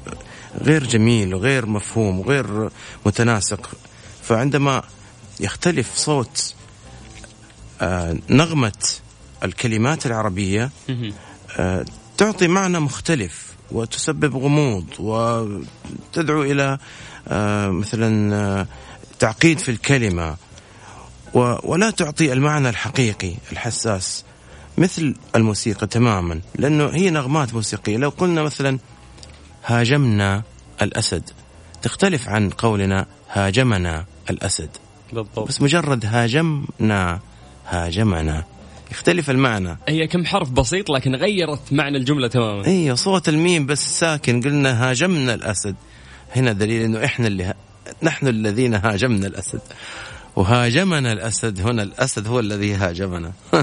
غير 0.62 0.84
جميل 0.84 1.34
وغير 1.34 1.66
مفهوم 1.66 2.20
وغير 2.20 2.70
متناسق. 3.06 3.70
فعندما 4.22 4.82
يختلف 5.40 5.94
صوت 5.94 6.54
نغمة 8.30 8.72
الكلمات 9.44 10.06
العربية 10.06 10.70
تعطي 12.16 12.48
معنى 12.48 12.80
مختلف. 12.80 13.47
وتسبب 13.72 14.36
غموض 14.36 14.84
وتدعو 14.98 16.42
إلى 16.42 16.78
آه، 17.28 17.68
مثلا 17.68 18.34
آه، 18.34 18.66
تعقيد 19.18 19.58
في 19.58 19.70
الكلمة. 19.70 20.36
ولا 21.34 21.90
تعطي 21.90 22.32
المعنى 22.32 22.68
الحقيقي 22.68 23.34
الحساس 23.52 24.24
مثل 24.78 25.14
الموسيقى 25.36 25.86
تماما 25.86 26.40
لأنه 26.54 26.86
هي 26.86 27.10
نغمات 27.10 27.54
موسيقية. 27.54 27.96
لو 27.96 28.08
قلنا 28.08 28.42
مثلا 28.42 28.78
هاجمنا 29.64 30.42
الأسد. 30.82 31.30
تختلف 31.82 32.28
عن 32.28 32.50
قولنا 32.50 33.06
هاجمنا 33.32 34.04
الأسد. 34.30 34.70
بالضبط. 35.12 35.48
بس 35.48 35.62
مجرد 35.62 36.06
هاجمنا 36.06 37.20
هاجمنا. 37.66 38.44
يختلف 38.90 39.30
المعنى. 39.30 39.78
هي 39.88 40.06
كم 40.06 40.24
حرف 40.24 40.50
بسيط 40.50 40.90
لكن 40.90 41.14
غيرت 41.14 41.72
معنى 41.72 41.96
الجملة 41.96 42.28
تماما. 42.28 42.66
اي 42.66 42.96
صوت 42.96 43.28
الميم 43.28 43.66
بس 43.66 43.98
ساكن. 43.98 44.40
قلنا 44.40 44.90
هاجمنا 44.90 45.34
الأسد. 45.34 45.76
هنا 46.36 46.52
دليل 46.52 46.82
إنه 46.82 47.04
إحنا 47.04 47.26
اللي 47.26 47.44
ها... 47.44 47.54
نحن 48.02 48.28
الذين 48.28 48.74
هاجمنا 48.74 49.26
الأسد. 49.26 49.60
وهاجمنا 50.36 51.12
الأسد. 51.12 51.60
هنا 51.60 51.82
الأسد 51.82 52.26
هو 52.28 52.40
الذي 52.40 52.74
هاجمنا. 52.74 53.32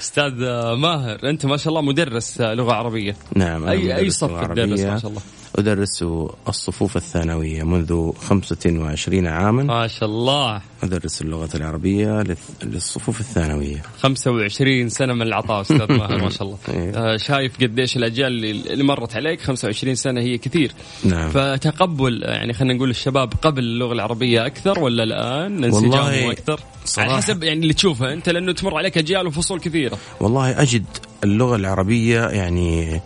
أستاذ 0.00 0.32
ماهر 0.74 1.30
أنت 1.30 1.46
ما 1.46 1.56
شاء 1.56 1.68
الله 1.68 1.80
مدرس 1.80 2.40
لغة 2.40 2.72
عربية. 2.72 3.16
نعم 3.36 3.68
اي 3.68 3.96
أي 3.96 4.10
صف 4.10 4.44
تدرس 4.44 4.80
ما 4.80 4.98
شاء 4.98 5.10
الله؟ 5.10 5.22
أدرس 5.58 6.04
الصفوف 6.48 6.96
الثانوية 6.96 7.62
منذ 7.62 8.12
25 8.12 9.26
عاما. 9.26 9.62
ما 9.62 9.86
شاء 9.86 10.08
الله. 10.08 10.60
أدرس 10.82 11.22
اللغة 11.22 11.48
العربية 11.54 12.24
للصفوف 12.62 13.20
الثانوية. 13.20 13.82
25 14.00 14.88
سنة 14.88 15.12
من 15.12 15.22
العطاء 15.22 15.60
أستاذ 15.60 15.92
ماهر 15.98 16.22
ما 16.22 16.30
شاء 16.30 16.42
الله. 16.42 16.58
إيه. 16.68 16.92
آه، 16.96 17.16
شايف 17.16 17.56
قديش 17.62 17.96
الأجيال 17.96 18.44
اللي 18.72 18.84
مرت 18.84 19.16
عليك 19.16 19.40
25 19.40 19.94
سنة 19.94 20.20
هي 20.20 20.38
كثير. 20.38 20.72
نعم. 21.04 21.30
فتقبل 21.30 22.22
يعني 22.22 22.52
خلينا 22.52 22.74
نقول 22.74 22.90
الشباب 22.90 23.32
قبل 23.42 23.62
اللغة 23.62 23.92
العربية 23.92 24.46
أكثر 24.46 24.80
ولا 24.80 25.02
الآن؟ 25.02 25.64
انسجام 25.64 26.30
أكثر؟ 26.30 26.60
صراحة. 26.84 27.10
على 27.10 27.22
حسب 27.22 27.42
يعني 27.42 27.60
اللي 27.60 27.74
تشوفه 27.74 28.12
أنت 28.12 28.28
لأنه 28.28 28.52
تمر 28.52 28.76
عليك 28.76 28.98
أجيال 28.98 29.26
وفصول 29.26 29.60
كثيرة. 29.60 29.98
والله 30.20 30.62
أجد 30.62 30.84
اللغة 31.24 31.56
العربية 31.56 32.26
يعني 32.28 33.00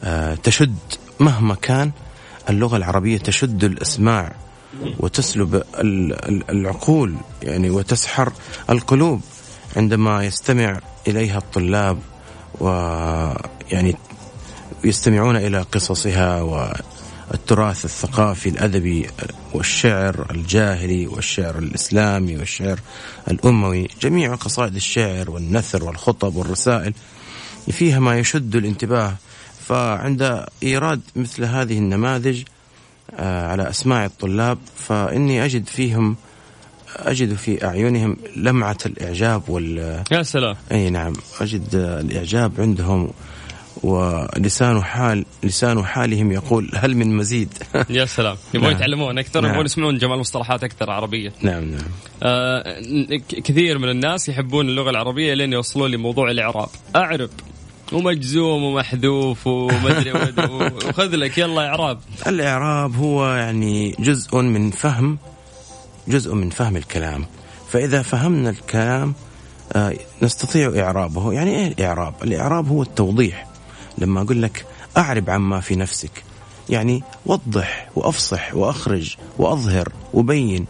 آه 0.00 0.34
تشد 0.34 0.76
مهما 1.20 1.54
كان 1.54 1.90
اللغة 2.50 2.76
العربية 2.76 3.18
تشد 3.18 3.64
الإسماع 3.64 4.32
وتسلب 4.98 5.62
العقول 6.50 7.14
يعني 7.42 7.70
وتسحر 7.70 8.32
القلوب 8.70 9.20
عندما 9.76 10.24
يستمع 10.24 10.80
إليها 11.08 11.38
الطلاب 11.38 11.98
ويعني 12.60 13.96
يستمعون 14.84 15.36
إلى 15.36 15.62
قصصها 15.62 16.72
التراث 17.34 17.84
الثقافي 17.84 18.48
الأدبي 18.48 19.06
والشعر 19.54 20.26
الجاهلي 20.30 21.06
والشعر 21.06 21.58
الإسلامي 21.58 22.36
والشعر 22.36 22.80
الأموي 23.30 23.88
جميع 24.00 24.34
قصائد 24.34 24.74
الشعر 24.74 25.30
والنثر 25.30 25.84
والخطب 25.84 26.36
والرسائل 26.36 26.94
فيها 27.70 28.00
ما 28.00 28.18
يشد 28.18 28.56
الانتباه 28.56 29.14
فعند 29.70 30.44
إيراد 30.62 31.00
مثل 31.16 31.44
هذه 31.44 31.78
النماذج 31.78 32.42
آه، 33.14 33.46
على 33.46 33.70
أسماع 33.70 34.04
الطلاب 34.04 34.58
فإني 34.76 35.44
أجد 35.44 35.66
فيهم 35.66 36.16
أجد 36.96 37.34
في 37.34 37.64
أعينهم 37.64 38.16
لمعة 38.36 38.76
الإعجاب 38.86 39.48
وال 39.48 40.02
يا 40.12 40.22
سلام. 40.22 40.56
أي 40.72 40.90
نعم 40.90 41.12
أجد 41.40 41.74
الإعجاب 41.74 42.52
عندهم 42.58 43.10
ولسان 43.82 44.82
حال 44.82 45.24
لسان 45.42 45.84
حالهم 45.84 46.32
يقول 46.32 46.70
هل 46.74 46.96
من 46.96 47.16
مزيد؟ 47.16 47.48
يا 47.90 48.04
سلام. 48.04 48.36
يبغون 48.54 48.70
نعم. 48.70 48.76
يتعلمون 48.76 49.18
أكثر 49.18 49.40
نعم. 49.40 49.50
يبغون 49.50 49.64
يسمعون 49.66 49.98
جمال 49.98 50.18
مصطلحات 50.18 50.64
أكثر 50.64 50.90
عربية. 50.90 51.32
نعم 51.42 51.64
نعم. 51.64 51.88
آه 52.22 52.80
كثير 53.44 53.78
من 53.78 53.88
الناس 53.88 54.28
يحبون 54.28 54.68
اللغة 54.68 54.90
العربية 54.90 55.34
لين 55.34 55.52
يوصلون 55.52 55.90
لموضوع 55.90 56.30
الإعراب. 56.30 56.68
أعرب. 56.96 57.30
ومجزوم 57.92 58.62
ومحذوف 58.64 59.46
ومدري 59.46 60.12
وخذ 60.12 61.16
لك 61.16 61.38
يلا 61.38 61.66
إعراب. 61.66 61.98
الإعراب 62.26 62.96
هو 62.96 63.34
يعني 63.34 63.96
جزء 63.98 64.36
من 64.36 64.70
فهم 64.70 65.18
جزء 66.08 66.34
من 66.34 66.50
فهم 66.50 66.76
الكلام. 66.76 67.26
فإذا 67.68 68.02
فهمنا 68.02 68.50
الكلام 68.50 69.14
آه، 69.72 69.94
نستطيع 70.22 70.72
إعرابه. 70.84 71.32
يعني 71.32 71.50
إيه 71.50 71.66
الإعراب؟ 71.68 72.14
الإعراب 72.24 72.68
هو 72.68 72.82
التوضيح. 72.82 73.46
لما 73.98 74.22
أقول 74.22 74.42
لك 74.42 74.66
أعرب 74.96 75.30
عما 75.30 75.60
في 75.60 75.76
نفسك 75.76 76.24
يعني 76.68 77.02
وضح 77.26 77.88
وأفصح 77.96 78.54
وأخرج 78.54 79.16
وأظهر 79.38 79.88
وبين 80.14 80.66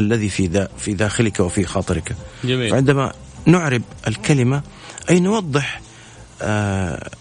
الذي 0.00 0.28
في 0.28 0.68
في 0.78 0.94
داخلك 0.94 1.40
وفي 1.40 1.64
خاطرك. 1.64 2.16
جميل. 2.44 2.70
فعندما 2.70 3.12
نعرب 3.46 3.82
الكلمة 4.08 4.62
أي 5.10 5.20
نوضح 5.20 5.80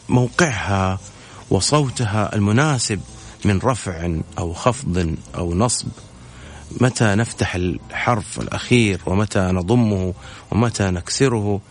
موقعها 0.09 0.99
وصوتها 1.49 2.35
المناسب 2.35 2.99
من 3.45 3.59
رفع 3.63 4.11
أو 4.37 4.53
خفض 4.53 5.15
أو 5.37 5.53
نصب. 5.55 5.87
متى 6.81 7.15
نفتح 7.15 7.55
الحرف 7.55 8.39
الأخير 8.39 8.99
ومتى 9.05 9.39
نضمه 9.39 10.13
ومتى 10.51 10.83
نكسره؟ 10.83 11.61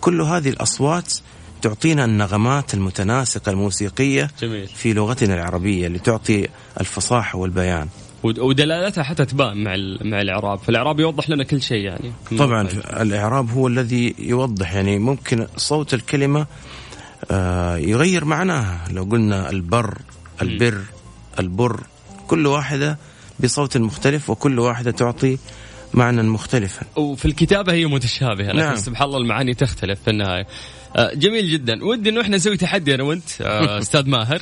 كل 0.00 0.20
هذه 0.20 0.48
الأصوات 0.48 1.14
تعطينا 1.62 2.04
النغمات 2.04 2.74
المتناسقة 2.74 3.50
الموسيقية 3.50 4.30
جميل. 4.42 4.66
في 4.66 4.92
لغتنا 4.92 5.34
العربية 5.34 5.88
لتعطي 5.88 6.48
الفصاحة 6.80 7.38
والبيان. 7.38 7.88
ود- 8.22 8.38
ودلالتها 8.38 9.02
حتى 9.04 9.24
تبان 9.24 9.64
مع 9.64 9.74
مع 10.10 10.20
الإعراب. 10.20 10.58
فالإعراب 10.58 11.00
يوضح 11.00 11.30
لنا 11.30 11.44
كل 11.44 11.62
شيء 11.62 11.84
يعني. 11.84 12.12
طبعا 12.38 12.62
الإعراب 13.00 13.50
هو 13.50 13.66
الذي 13.68 14.14
يوضح 14.18 14.74
يعني 14.74 14.98
ممكن 14.98 15.46
صوت 15.56 15.94
الكلمة 15.94 16.40
آه، 16.40 16.46
يغير 17.78 18.24
معناها. 18.24 18.84
لو 18.90 19.04
قلنا 19.04 19.50
البر 19.50 19.98
البر 20.42 20.80
البر 21.38 21.80
كل 22.26 22.46
واحدة 22.46 22.98
بصوت 23.40 23.76
مختلف 23.76 24.30
وكل 24.30 24.58
واحدة 24.58 24.90
تعطي 24.90 25.38
معنى 25.94 26.22
مختلفا. 26.22 26.86
وفي 26.96 27.24
الكتابة 27.24 27.72
هي 27.72 27.86
متشابهة 27.86 28.46
لكن 28.46 28.58
نعم. 28.58 28.76
سبحان 28.76 29.06
الله 29.06 29.18
المعاني 29.18 29.54
تختلف 29.54 30.00
في 30.02 30.10
النهاية. 30.10 30.42
آه، 30.42 30.46
جميل 30.96 31.50
جدا. 31.50 31.84
ودي 31.84 32.10
إنه 32.10 32.20
إحنا 32.20 32.36
نسوي 32.36 32.56
تحدي 32.56 32.94
أنا 32.94 33.02
وأنت 33.02 33.40
آه، 33.42 33.78
أستاذ 33.82 34.08
ماهر. 34.08 34.40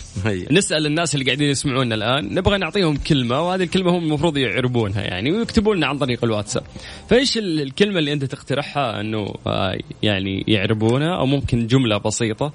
نسأل 0.51 0.87
الناس 0.87 1.15
اللي 1.15 1.25
قاعدين 1.27 1.49
يسمعونا 1.51 1.95
الآن. 1.95 2.35
نبغى 2.35 2.59
نعطيهم 2.59 2.97
كلمة 2.97 3.41
وهذه 3.41 3.63
الكلمة 3.63 3.91
هم 3.91 4.05
المفروض 4.05 4.37
يعربونها 4.37 5.03
يعني 5.03 5.33
ويكتبوا 5.33 5.75
لنا 5.75 5.87
عن 5.87 5.99
طريق 5.99 6.25
الواتساب. 6.25 6.63
فإيش 7.11 7.39
ال- 7.39 7.61
الكلمة 7.61 7.99
اللي 7.99 8.13
أنت 8.13 8.25
تقترحها 8.25 9.01
إنه 9.01 9.35
آه، 9.47 9.79
يعني 10.03 10.45
يعربونها؟ 10.49 11.17
أو 11.19 11.27
ممكن 11.27 11.67
جملة 11.67 11.99
بسيطة. 11.99 12.53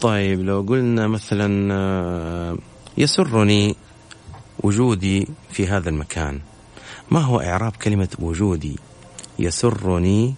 طيب 0.00 0.40
لو 0.44 0.60
قلنا 0.68 1.08
مثلا 1.08 1.74
آه، 1.74 2.58
يسرني 2.98 3.74
وجودي 4.60 5.28
في 5.50 5.66
هذا 5.66 5.90
المكان. 5.90 6.40
ما 7.10 7.20
هو 7.20 7.40
إعراب 7.40 7.72
كلمة 7.72 8.08
وجودي؟ 8.18 8.76
يسرني 9.38 10.34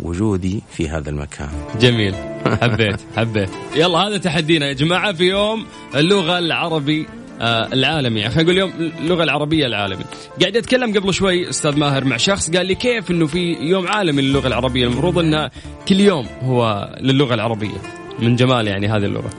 وجودي 0.00 0.62
في 0.72 0.88
هذا 0.88 1.10
المكان. 1.10 1.48
جميل. 1.80 2.14
حبيت 2.62 3.00
حبيت. 3.16 3.50
يلا 3.76 3.98
هذا 3.98 4.18
تحدينا 4.18 4.66
يا 4.66 4.72
جماعة 4.72 5.12
في 5.12 5.24
يوم 5.24 5.66
اللغة 5.94 6.38
العربي 6.38 7.06
آه 7.40 7.68
العالمي. 7.72 8.28
خلينا 8.28 8.42
نقول 8.42 8.58
يوم 8.58 8.72
اللغة 9.00 9.22
العربية 9.22 9.66
العالمي. 9.66 10.04
قاعد 10.40 10.56
أتكلم 10.56 10.98
قبل 10.98 11.14
شوي 11.14 11.50
أستاذ 11.50 11.76
ماهر 11.76 12.04
مع 12.04 12.16
شخص 12.16 12.50
قال 12.50 12.66
لي 12.66 12.74
كيف 12.74 13.10
إنه 13.10 13.26
في 13.26 13.52
يوم 13.60 13.88
عالمي 13.88 14.22
للغة 14.22 14.46
العربية؟ 14.46 14.86
المفروض 14.86 15.18
انه 15.18 15.50
كل 15.88 16.00
يوم 16.00 16.26
هو 16.42 16.90
للغة 17.00 17.34
العربية. 17.34 17.78
من 18.18 18.36
جمال 18.36 18.66
يعني 18.66 18.88
هذه 18.88 19.04
اللغة. 19.04 19.30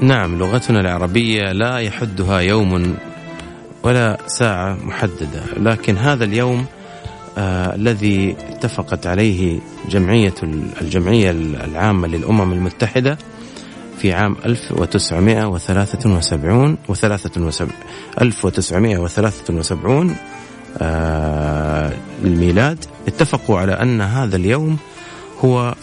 نعم 0.00 0.38
لغتنا 0.38 0.80
العربية 0.80 1.52
لا 1.52 1.78
يحدها 1.78 2.40
يوم 2.40 2.96
ولا 3.82 4.18
ساعة 4.26 4.78
محددة. 4.84 5.42
لكن 5.56 5.96
هذا 5.96 6.24
اليوم 6.24 6.66
آه 7.38 7.74
الذي 7.74 8.36
اتفقت 8.48 9.06
عليه 9.06 9.60
جمعية 9.88 10.34
الجمعية 10.80 11.30
العامة 11.30 12.08
للأمم 12.08 12.52
المتحدة 12.52 13.18
في 13.98 14.12
عام 14.12 14.36
1973 14.44 16.76
و73 16.88 17.62
1973 18.20 20.16
آه 20.78 21.92
للميلاد. 22.24 22.84
اتفقوا 23.08 23.58
على 23.58 23.72
أن 23.72 24.00
هذا 24.00 24.36
اليوم 24.36 24.76
هو 25.44 25.74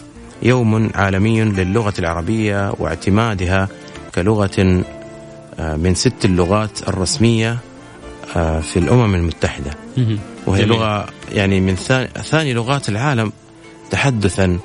يوم 0.42 0.90
عالمي 0.94 1.42
للغة 1.44 1.94
العربية 1.98 2.72
واعتمادها 2.78 3.68
كلغة 4.14 4.82
آه، 5.58 5.76
من 5.76 5.94
ست 5.94 6.24
اللغات 6.24 6.88
الرسمية 6.88 7.58
آه، 8.36 8.60
في 8.60 8.78
الأمم 8.78 9.14
المتحدة. 9.14 9.70
وهي 10.46 10.64
جميل. 10.64 10.78
لغة 10.78 11.06
يعني 11.36 11.60
من 11.60 11.76
ثاني, 11.76 12.08
ثاني 12.08 12.52
لغات 12.52 12.88
العالم 12.88 13.32
تحدثا 13.90 14.58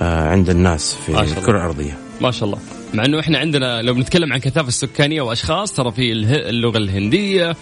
آه، 0.00 0.28
عند 0.28 0.50
الناس 0.50 0.94
في. 1.06 1.20
الكرة 1.20 1.56
الأرضية. 1.56 1.98
ما 2.20 2.30
شاء 2.30 2.44
الله. 2.44 2.58
مع 2.94 3.04
إنه 3.04 3.20
إحنا 3.20 3.38
عندنا 3.38 3.82
لو 3.82 3.94
بنتكلم 3.94 4.32
عن 4.32 4.38
كثافة 4.38 4.68
السكانية 4.68 5.22
وأشخاص 5.22 5.72
ترى 5.72 5.92
في 5.92 6.12
اللغة 6.12 6.78
الهندية 6.78 7.56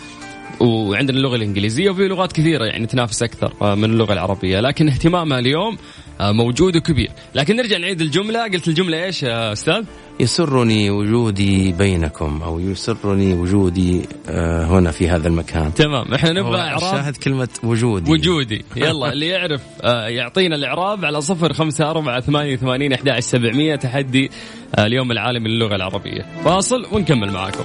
وعندنا 0.61 1.19
اللغة 1.19 1.37
الإنجليزية 1.37 1.91
وفي 1.91 2.09
لغات 2.09 2.33
كثيرة 2.33 2.65
يعني 2.65 2.87
تنافس 2.87 3.23
أكثر 3.23 3.53
آه، 3.63 3.75
من 3.75 3.85
اللغة 3.85 4.13
العربية. 4.13 4.61
لكن 4.61 4.89
اهتمامها 4.89 5.39
اليوم 5.39 5.77
موجود 6.21 6.77
وكبير. 6.77 7.11
لكن 7.35 7.57
نرجع 7.57 7.79
نعيد 7.79 8.01
الجملة. 8.01 8.43
قلت 8.43 8.69
الجملة 8.69 9.05
إيش 9.05 9.23
يا 9.23 9.53
أستاذ؟ 9.53 9.85
يسرني 10.21 10.91
وجودي 10.91 11.73
بينكم 11.73 12.43
أو 12.43 12.61
يسرني 12.61 13.35
وجودي 13.35 14.03
آه، 14.29 14.65
هنا 14.65 14.91
في 14.91 15.09
هذا 15.09 15.29
المكان. 15.29 15.75
تمام. 15.75 16.15
إحنا 16.15 16.33
نبغى 16.33 16.57
هو 16.57 16.61
إعراب. 16.61 16.81
شاهد 16.81 17.17
كلمة 17.17 17.49
وجودي. 17.63 18.13
وجودي. 18.13 18.65
يلا 18.77 19.13
اللي 19.13 19.27
يعرف 19.27 19.61
آه، 19.83 20.09
يعطينا 20.09 20.57
الإعراب 20.57 21.05
على 21.05 21.21
صفر 21.21 21.53
خمسة 21.53 21.91
أربعة 21.91 22.21
ثمانية 22.21 22.57
ثمانين 22.57 22.93
أحد 22.93 23.21
سبعمية. 23.21 23.77
تحدي 23.77 24.31
آه، 24.75 24.87
اليوم 24.87 25.13
العالمي 25.13 25.49
للغة 25.49 25.77
العربية. 25.77 26.27
فاصل 26.45 26.87
ونكمل 26.93 27.31
معاكم. 27.31 27.65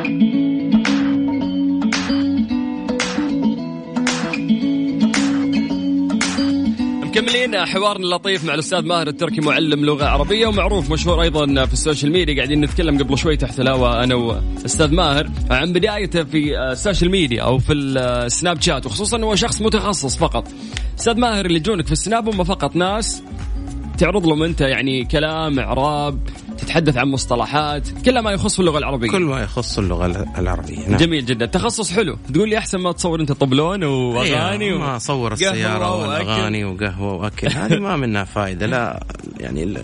مكملين 7.21 7.65
حوارنا 7.65 8.05
اللطيف 8.05 8.45
مع 8.45 8.53
الأستاذ 8.53 8.85
ماهر 8.85 9.07
التركي 9.07 9.41
معلم 9.41 9.85
لغة 9.85 10.05
عربية 10.05 10.47
ومعروف 10.47 10.91
مشهور 10.91 11.21
أيضا 11.21 11.65
في 11.65 11.73
السوشيال 11.73 12.11
ميديا. 12.11 12.35
قاعدين 12.35 12.61
نتكلم 12.61 12.97
قبل 12.97 13.17
شوي 13.17 13.37
تحت 13.37 13.59
الهواء 13.59 14.03
أنا 14.03 14.15
واستاذ 14.15 14.93
ماهر 14.93 15.29
عن 15.49 15.73
بدايته 15.73 16.23
في 16.23 16.59
السوشيال 16.71 17.11
ميديا 17.11 17.43
أو 17.43 17.57
في 17.57 17.73
السناب 17.73 18.61
شات 18.61 18.85
وخصوصا 18.85 19.17
انه 19.17 19.27
هو 19.27 19.35
شخص 19.35 19.61
متخصص 19.61 20.17
فقط. 20.17 20.47
أستاذ 20.99 21.17
ماهر 21.17 21.45
اللي 21.45 21.57
يجونك 21.57 21.85
في 21.85 21.91
السناب 21.91 22.29
هم 22.29 22.43
فقط 22.43 22.75
ناس 22.75 23.23
تعرض 23.97 24.27
لهم 24.27 24.43
أنت 24.43 24.61
يعني 24.61 25.05
كلام 25.05 25.59
إعراب 25.59 26.19
تتحدث 26.71 26.97
عن 26.97 27.07
مصطلحات 27.07 27.89
كل 28.05 28.19
ما 28.19 28.31
يخص 28.31 28.59
اللغة 28.59 28.77
العربية. 28.77 29.09
كل 29.11 29.21
ما 29.21 29.41
يخص 29.41 29.77
اللغة 29.77 30.25
العربية 30.37 30.87
نعم. 30.87 30.97
جميل 30.97 31.25
جدا. 31.25 31.45
تخصص 31.45 31.91
حلو. 31.91 32.17
تقول 32.33 32.49
لي 32.49 32.57
أحسن 32.57 32.79
ما 32.79 32.91
تصور 32.91 33.21
أنت 33.21 33.31
طبلون 33.31 33.83
وأغاني 33.83 34.65
أيوة، 34.65 34.77
و... 34.77 34.79
ما 34.79 34.95
اصور 34.95 35.33
السيارة 35.33 35.95
وأكل. 35.95 36.09
والأغاني 36.09 36.65
وقهوة 36.65 37.13
وأكل. 37.13 37.47
هذه 37.47 37.79
ما 37.79 37.95
منها 37.95 38.23
فائده 38.23 38.65
لا 38.65 39.03
يعني 39.39 39.77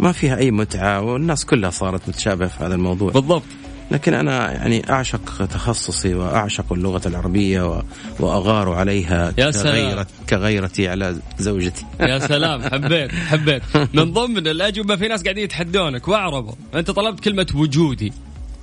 ما 0.00 0.12
فيها 0.12 0.36
أي 0.36 0.50
متعة 0.50 1.00
والناس 1.00 1.44
كلها 1.44 1.70
صارت 1.70 2.08
متشابهة 2.08 2.48
في 2.48 2.64
هذا 2.64 2.74
الموضوع. 2.74 3.12
بالضبط. 3.12 3.42
لكن 3.90 4.14
أنا 4.14 4.52
يعني 4.52 4.90
أعشق 4.90 5.46
تخصصي 5.46 6.14
وأعشق 6.14 6.72
اللغة 6.72 7.00
العربية 7.06 7.62
و- 7.70 7.82
وأغار 8.20 8.72
عليها 8.72 9.34
يا 9.38 9.50
سلام. 9.50 9.74
كغيرة 9.74 10.06
كغيرتي 10.30 10.88
على 10.88 11.16
زوجتي. 11.38 11.84
يا 12.00 12.18
سلام 12.18 12.62
حبيت 12.62 13.12
حبيت. 13.12 13.62
من 13.94 14.12
ضمن 14.12 14.46
الأجوبة 14.46 14.96
في 14.96 15.08
ناس 15.08 15.22
قاعدين 15.22 15.44
يتحدونك 15.44 16.08
واعربوا 16.08 16.52
أنت 16.74 16.90
طلبت 16.90 17.20
كلمة 17.20 17.46
وجودي. 17.54 18.12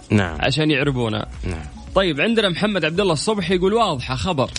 نعم. 0.09 0.37
عشان 0.39 0.71
يعربونها 0.71 1.25
نعم. 1.43 1.65
طيب 1.95 2.21
عندنا 2.21 2.49
محمد 2.49 2.85
عبد 2.85 2.99
الله 2.99 3.13
الصبحي 3.13 3.55
يقول 3.55 3.73
واضحة 3.73 4.15
خبر. 4.15 4.49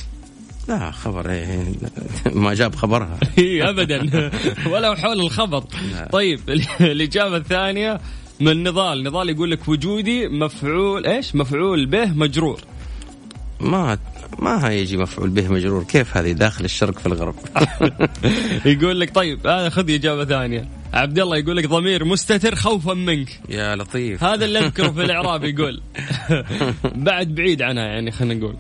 لا 0.69 0.91
خبر 0.91 1.31
إيه 1.31 1.65
ما 2.33 2.55
جاب 2.55 2.75
خبرها. 2.75 3.19
ابدا. 3.71 4.31
ولا 4.73 4.95
حول 4.95 5.21
الخبر. 5.21 5.65
طيب 6.13 6.41
الإجابة 6.81 7.37
الثانية 7.37 8.01
من 8.41 8.63
نضال 8.63 9.05
نضال 9.05 9.29
يقول 9.31 9.51
لك 9.51 9.69
وجودي 9.69 10.29
مفعول 10.29 11.07
إيش؟ 11.07 11.35
مفعول 11.35 11.87
به 11.87 12.07
مجرور. 12.07 12.61
ما 13.61 13.99
ما 14.39 14.69
هيجي 14.69 14.97
مفعول 14.97 15.31
به 15.31 15.49
مجرور. 15.49 15.85
كيف 15.85 16.17
هذه؟ 16.17 16.33
داخل 16.33 16.65
الشرق 16.65 16.99
في 16.99 17.07
الغرب. 17.07 17.35
يقول 18.65 19.01
لك 19.01 19.15
طيب 19.15 19.47
هذا 19.47 19.69
خذ 19.69 19.91
إجابة 19.91 20.25
ثانية. 20.25 20.69
عبد 20.93 21.19
الله 21.19 21.37
يقول 21.37 21.57
لك 21.57 21.67
ضمير 21.69 22.05
مستتر 22.05 22.55
خوفا 22.55 22.95
منك. 22.95 23.41
يا 23.49 23.77
لطيف. 23.77 24.25
هذا 24.25 24.45
اللي 24.45 24.59
أذكره 24.59 24.91
في 24.91 25.03
الإعراب 25.05 25.45
يقول. 25.45 25.81
بعد 27.09 27.35
بعيد 27.35 27.63
عنها 27.63 27.85
يعني 27.85 28.11
خلينا 28.11 28.35
نقول. 28.35 28.55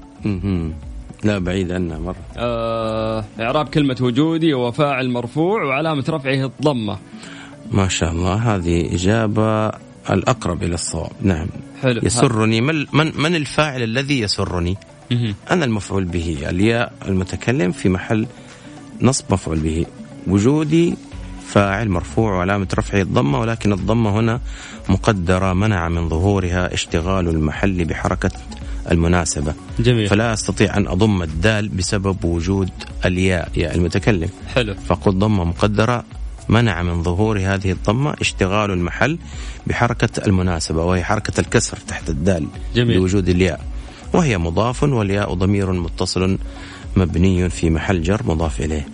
لا 1.24 1.38
بعيد 1.38 1.72
عنها 1.72 1.98
مرة. 1.98 2.16
آه 2.36 3.24
إعراب 3.40 3.68
كلمة 3.68 3.96
وجودي 4.00 4.52
هو 4.52 4.72
فاعل 4.72 5.10
مرفوع 5.10 5.64
وعلامة 5.64 6.04
رفعه 6.08 6.44
الضمة. 6.44 6.98
ما 7.70 7.88
شاء 7.88 8.12
الله. 8.12 8.34
هذه 8.34 8.94
إجابة 8.94 9.68
الأقرب 10.10 10.62
إلى 10.62 10.74
الصواب. 10.74 11.12
نعم. 11.22 11.46
حلو. 11.82 12.00
يسرني. 12.02 12.60
من 12.60 12.86
من, 12.92 13.12
من 13.16 13.34
الفاعل 13.34 13.82
الذي 13.82 14.20
يسرني. 14.20 14.76
أنا 15.50 15.64
المفعول 15.64 16.04
به. 16.04 16.38
الياء 16.48 16.92
المتكلم 17.08 17.72
في 17.72 17.88
محل 17.88 18.26
نصب 19.02 19.24
مفعول 19.30 19.58
به. 19.58 19.86
وجودي 20.26 20.94
فاعل 21.46 21.88
مرفوع 21.88 22.32
وعلامة 22.32 22.68
رفعه 22.74 23.02
الضمة 23.02 23.40
ولكن 23.40 23.72
الضمة 23.72 24.20
هنا 24.20 24.40
مقدرة. 24.88 25.52
منع 25.52 25.88
من 25.88 26.08
ظهورها 26.08 26.74
اشتغال 26.74 27.28
المحل 27.28 27.84
بحركة 27.84 28.30
المناسبة. 28.90 29.54
جميل. 29.78 30.08
فلا 30.08 30.32
أستطيع 30.32 30.76
أن 30.76 30.86
أضم 30.86 31.22
الدال 31.22 31.68
بسبب 31.68 32.24
وجود 32.24 32.70
الياء 33.04 33.48
ياء 33.56 33.74
المتكلم. 33.74 34.28
حلو. 34.54 34.74
فقل 34.74 35.18
ضمة 35.18 35.44
مقدرة. 35.44 36.04
منع 36.50 36.82
من 36.82 37.02
ظهور 37.02 37.38
هذه 37.38 37.72
الضمة 37.72 38.14
اشتغال 38.20 38.70
المحل 38.70 39.18
بحركة 39.66 40.26
المناسبة 40.26 40.84
وهي 40.84 41.04
حركة 41.04 41.40
الكسر 41.40 41.76
تحت 41.76 42.08
الدال 42.08 42.46
جميل. 42.74 42.96
لوجود 42.96 43.28
الياء 43.28 43.60
وهي 44.12 44.38
مضاف 44.38 44.82
والياء 44.82 45.34
ضمير 45.34 45.72
متصل 45.72 46.38
مبني 46.96 47.50
في 47.50 47.70
محل 47.70 48.02
جر 48.02 48.22
مضاف 48.26 48.60
إليه 48.60 48.88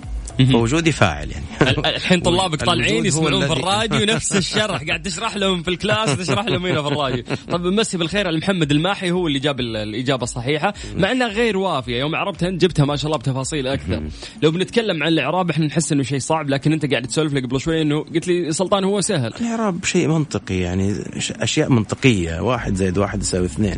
فوجودي 0.52 0.92
فاعل 0.92 1.30
يعني. 1.30 1.44
ال- 1.62 1.86
الحين 1.86 2.20
طلابك 2.20 2.64
طالعين 2.64 3.06
يسمعون 3.06 3.46
في 3.46 3.52
الراديو 3.52 4.06
نفس 4.14 4.36
الشرح 4.36 4.82
قاعد 4.82 5.02
تشرح 5.02 5.36
لهم 5.36 5.62
في 5.62 5.68
الكلاس 5.70 6.16
تشرح 6.18 6.44
لهم 6.44 6.66
هنا 6.66 6.82
في 6.82 6.88
الراديو. 6.88 7.24
طب 7.50 7.60
مسي 7.66 7.98
بالخير 7.98 8.26
على 8.26 8.38
محمد 8.38 8.70
الماحي 8.70 9.10
هو 9.10 9.26
اللي 9.26 9.38
جاب 9.38 9.60
ال- 9.60 9.76
الإجابة 9.76 10.22
الصحيحة. 10.22 10.74
مع 10.96 11.12
إنها 11.12 11.28
غير 11.28 11.56
وافية 11.56 11.96
يوم 11.98 12.14
عربتها 12.14 12.48
انت 12.48 12.60
جبتها 12.62 12.84
ما 12.84 12.96
شاء 12.96 13.06
الله 13.06 13.18
بتفاصيل 13.18 13.66
أكثر. 13.66 14.02
لو 14.42 14.50
بنتكلم 14.50 15.02
عن 15.02 15.08
الإعراب 15.08 15.50
إحنا 15.50 15.66
نحس 15.66 15.92
إنه 15.92 16.02
شيء 16.02 16.18
صعب 16.18 16.48
لكن 16.50 16.72
أنت 16.72 16.90
قاعد 16.90 17.06
تسولف 17.06 17.32
لي 17.32 17.40
قبل 17.40 17.60
شوي 17.60 17.82
إنه 17.82 18.04
قلت 18.04 18.28
لي 18.28 18.52
سلطان 18.52 18.84
هو 18.84 19.00
سهل. 19.00 19.34
الإعراب 19.40 19.84
شيء 19.84 20.08
منطقي 20.08 20.54
يعني 20.58 20.94
أشياء 21.30 21.70
منطقية. 21.70 22.40
واحد 22.40 22.74
زائد 22.74 22.98
واحد 22.98 23.20
يساوي 23.22 23.46
اثنين. 23.46 23.76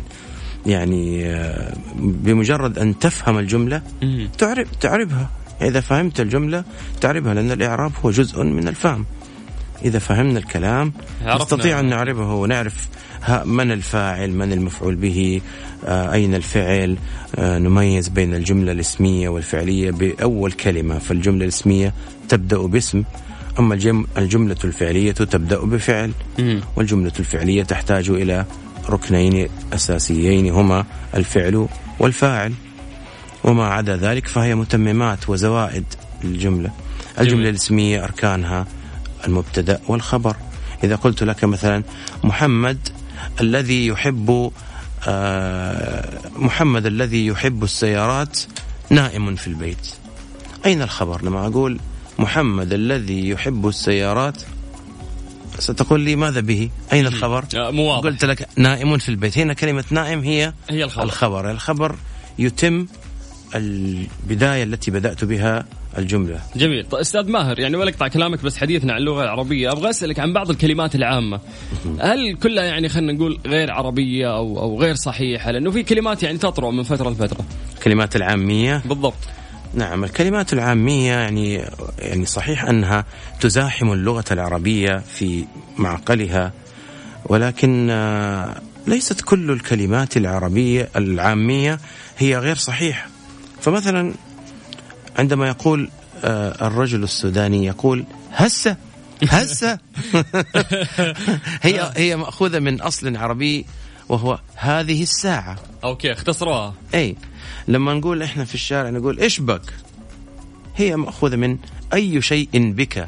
يعني 0.65 1.25
آه، 1.25 1.73
بمجرد 1.95 2.79
أن 2.79 2.99
تفهم 2.99 3.37
الجملة 3.37 3.81
تعرب 4.37 4.67
تعربها. 4.81 5.29
إذا 5.61 5.79
فهمت 5.81 6.19
الجملة 6.19 6.63
تعربها 7.01 7.33
لأن 7.33 7.51
الإعراب 7.51 7.91
هو 8.05 8.11
جزء 8.11 8.43
من 8.43 8.67
الفهم 8.67 9.05
إذا 9.85 9.99
فهمنا 9.99 10.39
الكلام 10.39 10.93
عرفنا. 11.21 11.43
نستطيع 11.43 11.79
أن 11.79 11.85
نعربه 11.89 12.33
ونعرف 12.33 12.87
من 13.45 13.71
الفاعل 13.71 14.31
من 14.31 14.53
المفعول 14.53 14.95
به 14.95 15.41
آه، 15.85 16.13
أين 16.13 16.35
الفعل 16.35 16.97
آه، 17.35 17.57
نميز 17.59 18.07
بين 18.09 18.33
الجملة 18.35 18.71
الاسمية 18.71 19.29
والفعلية 19.29 19.91
بأول 19.91 20.51
كلمة 20.51 20.99
فالجملة 20.99 21.43
الاسمية 21.43 21.93
تبدأ 22.29 22.57
باسم 22.57 23.03
أما 23.59 23.73
الجم- 23.75 24.05
الجملة 24.17 24.55
الفعلية 24.63 25.11
تبدأ 25.11 25.59
بفعل. 25.59 26.11
والجملة 26.75 27.11
الفعلية 27.19 27.63
تحتاج 27.63 28.09
إلى 28.09 28.45
ركنين 28.89 29.49
أساسيين 29.73 30.49
هما 30.51 30.85
الفعل 31.15 31.67
والفاعل 31.99 32.53
وما 33.43 33.67
عدا 33.67 33.97
ذلك 33.97 34.27
فهي 34.27 34.55
متممات 34.55 35.29
وزوائد 35.29 35.85
الجملة 36.23 36.71
جميل. 37.19 37.47
الاسمية 37.47 38.03
أركانها 38.03 38.67
المبتدأ 39.27 39.79
والخبر. 39.87 40.35
إذا 40.83 40.95
قلت 40.95 41.23
لك 41.23 41.43
مثلا 41.43 41.83
محمد 42.23 42.89
الذي 43.41 43.87
يحب 43.87 44.51
آه، 45.07 46.19
محمد 46.35 46.85
الذي 46.85 47.27
يحب 47.27 47.63
السيارات 47.63 48.39
نائم 48.89 49.35
في 49.35 49.47
البيت. 49.47 49.87
أين 50.65 50.81
الخبر؟ 50.81 51.23
لما 51.23 51.47
أقول 51.47 51.79
محمد 52.19 52.73
الذي 52.73 53.29
يحب 53.29 53.67
السيارات 53.67 54.41
ستقول 55.59 55.99
لي 55.99 56.15
ماذا 56.15 56.39
به؟ 56.39 56.69
أين 56.93 57.07
الخبر؟ 57.07 57.45
آه، 57.55 57.71
مو 57.71 57.83
واضح. 57.83 58.03
قلت 58.03 58.25
لك 58.25 58.47
نائم 58.55 58.97
في 58.97 59.09
البيت. 59.09 59.37
هنا 59.37 59.53
كلمة 59.53 59.83
نائم 59.91 60.19
هي 60.19 60.53
هي 60.69 60.83
الخبر. 60.83 61.03
الخبر. 61.03 61.51
الخبر 61.51 61.95
يتم 62.39 62.87
البداية 63.55 64.63
التي 64.63 64.91
بدأت 64.91 65.25
بها 65.25 65.65
الجملة. 65.97 66.39
جميل. 66.55 66.85
طيب 66.85 67.01
أستاذ 67.01 67.29
ماهر 67.31 67.59
يعني 67.59 67.77
ولا 67.77 67.89
أقطع 67.89 68.07
كلامك 68.07 68.43
بس 68.43 68.57
حديثنا 68.57 68.93
عن 68.93 68.99
اللغة 68.99 69.23
العربية. 69.23 69.71
أبغى 69.71 69.89
أسألك 69.89 70.19
عن 70.19 70.33
بعض 70.33 70.49
الكلمات 70.49 70.95
العامة. 70.95 71.39
هل 71.99 72.35
كلها 72.35 72.63
يعني 72.63 72.89
خلينا 72.89 73.13
نقول 73.13 73.39
غير 73.45 73.71
عربية 73.71 74.35
أو 74.35 74.59
أو 74.59 74.81
غير 74.81 74.95
صحيحة؟ 74.95 75.51
لأنه 75.51 75.71
في 75.71 75.83
كلمات 75.83 76.23
يعني 76.23 76.37
تطرأ 76.37 76.71
من 76.71 76.83
فترة 76.83 77.09
لفترة. 77.09 77.45
الكلمات 77.75 78.15
العامية؟ 78.15 78.81
بالضبط. 78.85 79.17
نعم 79.73 80.03
الكلمات 80.03 80.53
العامية 80.53 81.11
يعني 81.11 81.63
يعني 81.99 82.25
صحيح 82.25 82.65
أنها 82.65 83.05
تزاحم 83.39 83.91
اللغة 83.91 84.25
العربية 84.31 84.97
في 84.97 85.45
معقلها 85.77 86.53
ولكن 87.25 87.87
آه، 87.89 88.55
ليست 88.87 89.21
كل 89.21 89.51
الكلمات 89.51 90.17
العربية 90.17 90.89
العامية 90.95 91.79
هي 92.17 92.37
غير 92.37 92.55
صحيحة. 92.55 93.07
فمثلا 93.61 94.13
عندما 95.17 95.47
يقول 95.47 95.89
آه، 96.23 96.67
الرجل 96.67 97.03
السوداني 97.03 97.65
يقول 97.65 98.05
هسه 98.31 98.77
هسه. 99.27 99.79
هي 101.61 101.91
هي 101.95 102.15
مأخوذة 102.15 102.59
من 102.59 102.81
أصل 102.81 103.17
عربي 103.17 103.65
وهو 104.09 104.39
هذه 104.55 105.03
الساعة. 105.03 105.55
أوكي 105.83 106.13
اختصروها. 106.13 106.73
أي 106.93 107.15
لما 107.67 107.93
نقول 107.93 108.23
إحنا 108.23 108.45
في 108.45 108.55
الشارع 108.55 108.89
نقول 108.89 109.19
إيش 109.19 109.39
بك؟ 109.39 109.73
هي 110.75 110.95
مأخوذة 110.95 111.35
من 111.35 111.57
أي 111.93 112.21
شيء 112.21 112.49
بك؟ 112.53 113.07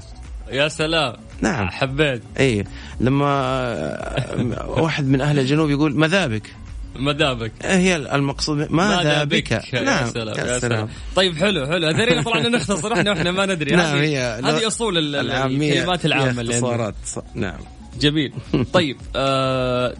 يا 0.52 0.68
سلام. 0.68 1.14
نعم. 1.42 1.70
حبيت. 1.70 2.22
أي 2.40 2.66
لما 3.00 3.26
آه، 3.26 4.70
واحد 4.70 5.06
من 5.06 5.22
أهل 5.22 5.40
الجنوب 5.40 5.70
يقول 5.70 5.96
ماذا 5.96 6.28
بك؟ 6.28 6.56
مذابك 6.96 7.52
هي 7.64 7.96
المقصود. 7.96 8.72
ماذا 8.72 9.24
بك؟ 9.24 9.52
يا 9.52 9.82
نعم. 9.84 10.06
سلام 10.10 10.38
يا 10.48 10.54
يا 10.54 10.60
سلام. 10.60 10.88
طيب 11.16 11.36
حلو 11.38 11.66
حلو. 11.68 11.88
هذول 11.88 12.24
طلعنا 12.24 12.50
نختصر 12.50 12.94
إحنا 12.94 13.12
وإحنا 13.12 13.32
ما 13.32 13.46
ندري. 13.46 13.76
نعم 13.76 13.98
هذه- 13.98 14.04
هي 14.04 14.40
هذه 14.44 14.68
أصول 14.68 14.98
ال- 14.98 15.16
ال- 15.16 15.32
الكلمات 15.32 16.06
العامة 16.06 16.42
اللي 16.42 16.54
عندنا. 16.56 16.70
اختصارات. 16.70 16.96
ص- 17.06 17.20
نعم. 17.36 17.60
جميل. 18.00 18.34
طيب 18.74 18.98
آه 19.16 19.94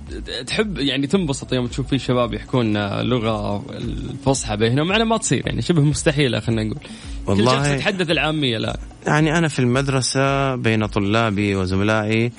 تحب 0.48 0.78
يعني 0.78 1.08
تنبسط 1.08 1.54
يوم 1.54 1.68
تشوف 1.68 1.88
في 1.88 2.00
شباب 2.00 2.34
يحكون 2.34 2.78
لغة 3.02 3.66
الفصحى 3.78 4.58
بينهم؟ 4.58 4.92
إنها 4.92 5.04
ما 5.06 5.18
تصير 5.18 5.44
يعني 5.48 5.62
شبه 5.62 5.82
مستحيلة 5.82 6.40
خلينا 6.40 6.64
نقول. 6.64 6.78
والله- 7.28 7.52
كل 7.52 7.58
شخص 7.66 7.68
يتحدث 7.68 8.10
العامية 8.12 8.58
الآن. 8.58 8.76
يعني 9.08 9.38
أنا 9.38 9.48
في 9.48 9.60
المدرسة 9.60 10.56
بين 10.56 10.86
طلابي 10.86 11.56
وزملائي 11.56 12.32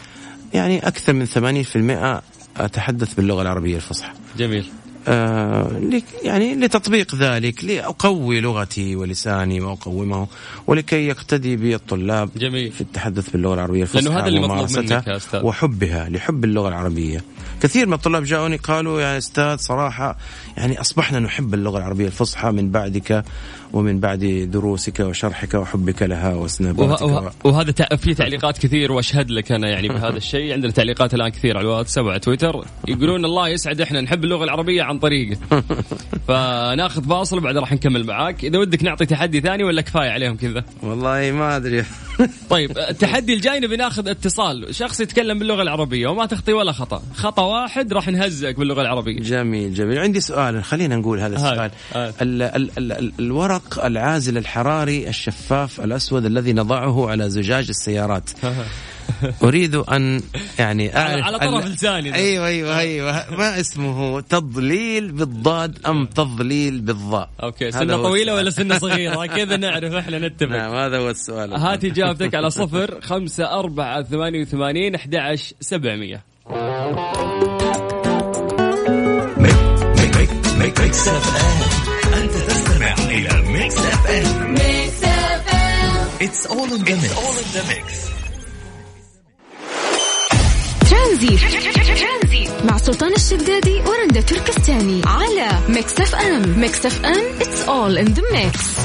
يعني 0.54 0.86
أكثر 0.88 1.12
من 1.12 1.26
80% 1.26 2.22
أتحدث 2.56 3.14
باللغة 3.14 3.42
العربية 3.42 3.76
الفصحى. 3.76 4.12
جميل 4.38 4.66
آه 5.08 5.70
يعني 6.22 6.54
لتطبيق 6.54 7.14
ذلك 7.14 7.64
لأقوي 7.64 8.40
لغتي 8.40 8.96
ولساني 8.96 9.60
وأقومه 9.60 10.26
ولكي 10.66 11.06
يقتدي 11.06 11.56
بي 11.56 11.74
الطلاب 11.74 12.30
جميل. 12.36 12.72
في 12.72 12.80
التحدث 12.80 13.30
باللغة 13.30 13.54
العربية 13.54 13.82
الفصحى 13.82 14.04
لأنه 14.04 14.18
هذا 14.18 14.26
اللي 14.26 14.40
مطلوب 14.40 14.78
منك 14.78 15.06
يا 15.06 15.16
أستاذ. 15.16 15.44
وحبها 15.44 16.08
لحب 16.08 16.44
اللغة 16.44 16.68
العربية 16.68 17.24
كثير 17.62 17.86
من 17.86 17.92
الطلاب 17.92 18.24
جاءوني 18.24 18.56
قالوا 18.56 19.00
يا 19.00 19.18
أستاذ 19.18 19.56
صراحة 19.56 20.16
يعني 20.56 20.80
أصبحنا 20.80 21.18
نحب 21.20 21.54
اللغة 21.54 21.78
العربية 21.78 22.06
الفصحى 22.06 22.50
من 22.50 22.70
بعدك 22.70 23.24
ومن 23.72 24.00
بعد 24.00 24.48
دروسك 24.52 25.00
وشرحك 25.00 25.54
وحبك 25.54 26.02
لها 26.02 26.34
وسنباتك 26.34 27.02
وه... 27.02 27.24
وه... 27.24 27.32
وهذا 27.44 27.70
تع... 27.70 27.96
في 27.96 28.14
تعليقات 28.14 28.58
كثير 28.58 28.92
وأشهد 28.92 29.30
لك 29.30 29.52
أنا 29.52 29.68
يعني 29.68 29.88
بهذا 29.88 30.16
الشيء. 30.16 30.52
عندنا 30.52 30.72
تعليقات 30.72 31.14
الآن 31.14 31.28
كثير 31.28 31.56
على 31.56 31.64
الواتساب 31.64 32.04
وعلى 32.04 32.20
تويتر. 32.20 32.64
يقولون 32.88 33.24
الله 33.24 33.48
يسعد 33.48 33.80
إحنا 33.80 34.00
نحب 34.00 34.24
اللغة 34.24 34.44
العربية 34.44 34.82
عن 34.82 34.98
طريقه 34.98 35.38
فناخذ 36.28 37.04
فاصل 37.08 37.38
وبعد 37.38 37.56
راح 37.56 37.72
نكمل 37.72 38.06
معاك. 38.06 38.44
إذا 38.44 38.58
ودك 38.58 38.84
نعطي 38.84 39.06
تحدي 39.06 39.40
ثاني 39.40 39.64
ولا 39.64 39.82
كفاية 39.82 40.10
عليهم 40.10 40.36
كذا؟ 40.36 40.64
والله 40.82 41.32
ما 41.32 41.56
أدري. 41.56 41.84
طيب 42.50 42.78
التحدي 42.78 43.34
الجاي 43.34 43.60
نبي 43.60 43.76
ناخذ 43.76 44.08
اتصال. 44.08 44.74
شخص 44.74 45.00
يتكلم 45.00 45.38
باللغة 45.38 45.62
العربية 45.62 46.08
وما 46.08 46.26
تخطي 46.26 46.52
ولا 46.52 46.72
خطأ. 46.72 47.02
خطأ 47.14 47.42
واحد 47.42 47.92
راح 47.92 48.08
نهزئك 48.08 48.58
باللغة 48.58 48.80
العربية. 48.82 49.20
جميل 49.20 49.74
جميل. 49.74 49.98
عندي 49.98 50.20
سؤال 50.20 50.64
خلينا 50.64 50.96
نقول 50.96 51.20
هذا. 51.20 51.36
السؤال. 51.36 51.70
ال 51.94 52.42
ال 52.42 52.70
ال 52.78 52.92
ال 52.92 53.12
الورق 53.18 53.84
العازل 53.84 54.38
الحراري 54.38 55.08
الشفاف 55.08 55.80
الأسود 55.80 56.24
الذي 56.24 56.52
نضعه 56.52 57.10
على 57.10 57.30
زجاج 57.30 57.68
السيارات. 57.68 58.30
أريد 59.42 59.74
أن 59.74 60.22
يعني 60.58 60.96
أعرف 60.96 61.24
على 61.24 61.38
طرف 61.38 61.66
لساني 61.66 62.10
ده. 62.10 62.16
أيوه 62.16 62.46
أيوه 62.46 62.78
أيوه. 62.78 63.30
ما 63.30 63.60
اسمه 63.60 64.20
تضليل 64.20 65.12
بالضاد 65.12 65.78
أم 65.86 66.06
تضليل 66.06 66.80
بالضاء؟ 66.80 67.28
أوكي 67.42 67.70
سنة 67.72 67.96
طويلة. 68.02 68.34
ولا 68.34 68.50
سنة 68.50 68.78
صغيرة؟ 68.88 69.26
كذا 69.26 69.56
نعرف 69.56 69.92
إحنا 69.92 70.18
نتفق. 70.18 70.50
نعم 70.50 70.74
هذا 70.74 70.98
هو 70.98 71.10
السؤال. 71.10 71.54
هات 71.54 71.84
إجابتك 71.84 72.34
على 72.34 72.50
صفر 72.50 73.00
خمسة 73.00 73.58
أربعة 73.58 74.02
ثمانية 74.02 74.40
وثمانين 74.40 74.94
أحد 74.94 75.14
عشر 75.14 75.54
سبعمية. 75.60 76.22
ميكس 80.58 81.08
اف 81.08 81.36
ام 81.44 82.22
انت 82.22 82.32
تستمع 82.32 82.94
إلى 83.10 83.42
ميكس 83.52 83.76
اف 83.78 84.06
ام 84.10 84.54
it's 86.22 86.46
all 86.46 86.68
in 86.72 86.84
the 86.84 87.62
mix 87.68 88.21
ترانزيت 91.22 92.48
مع 92.64 92.76
سلطان 92.76 93.12
الشدادي 93.12 93.80
ورندا 93.80 94.20
تركستاني 94.20 95.02
على 95.06 95.48
ميكس 95.68 96.00
اف 96.00 96.14
ام. 96.14 96.60
ميكس 96.60 96.86
اف 96.86 97.04
ام 97.04 97.38
it's 97.38 97.68
all 97.68 98.04
in 98.04 98.14
the 98.14 98.22
mix. 98.32 98.82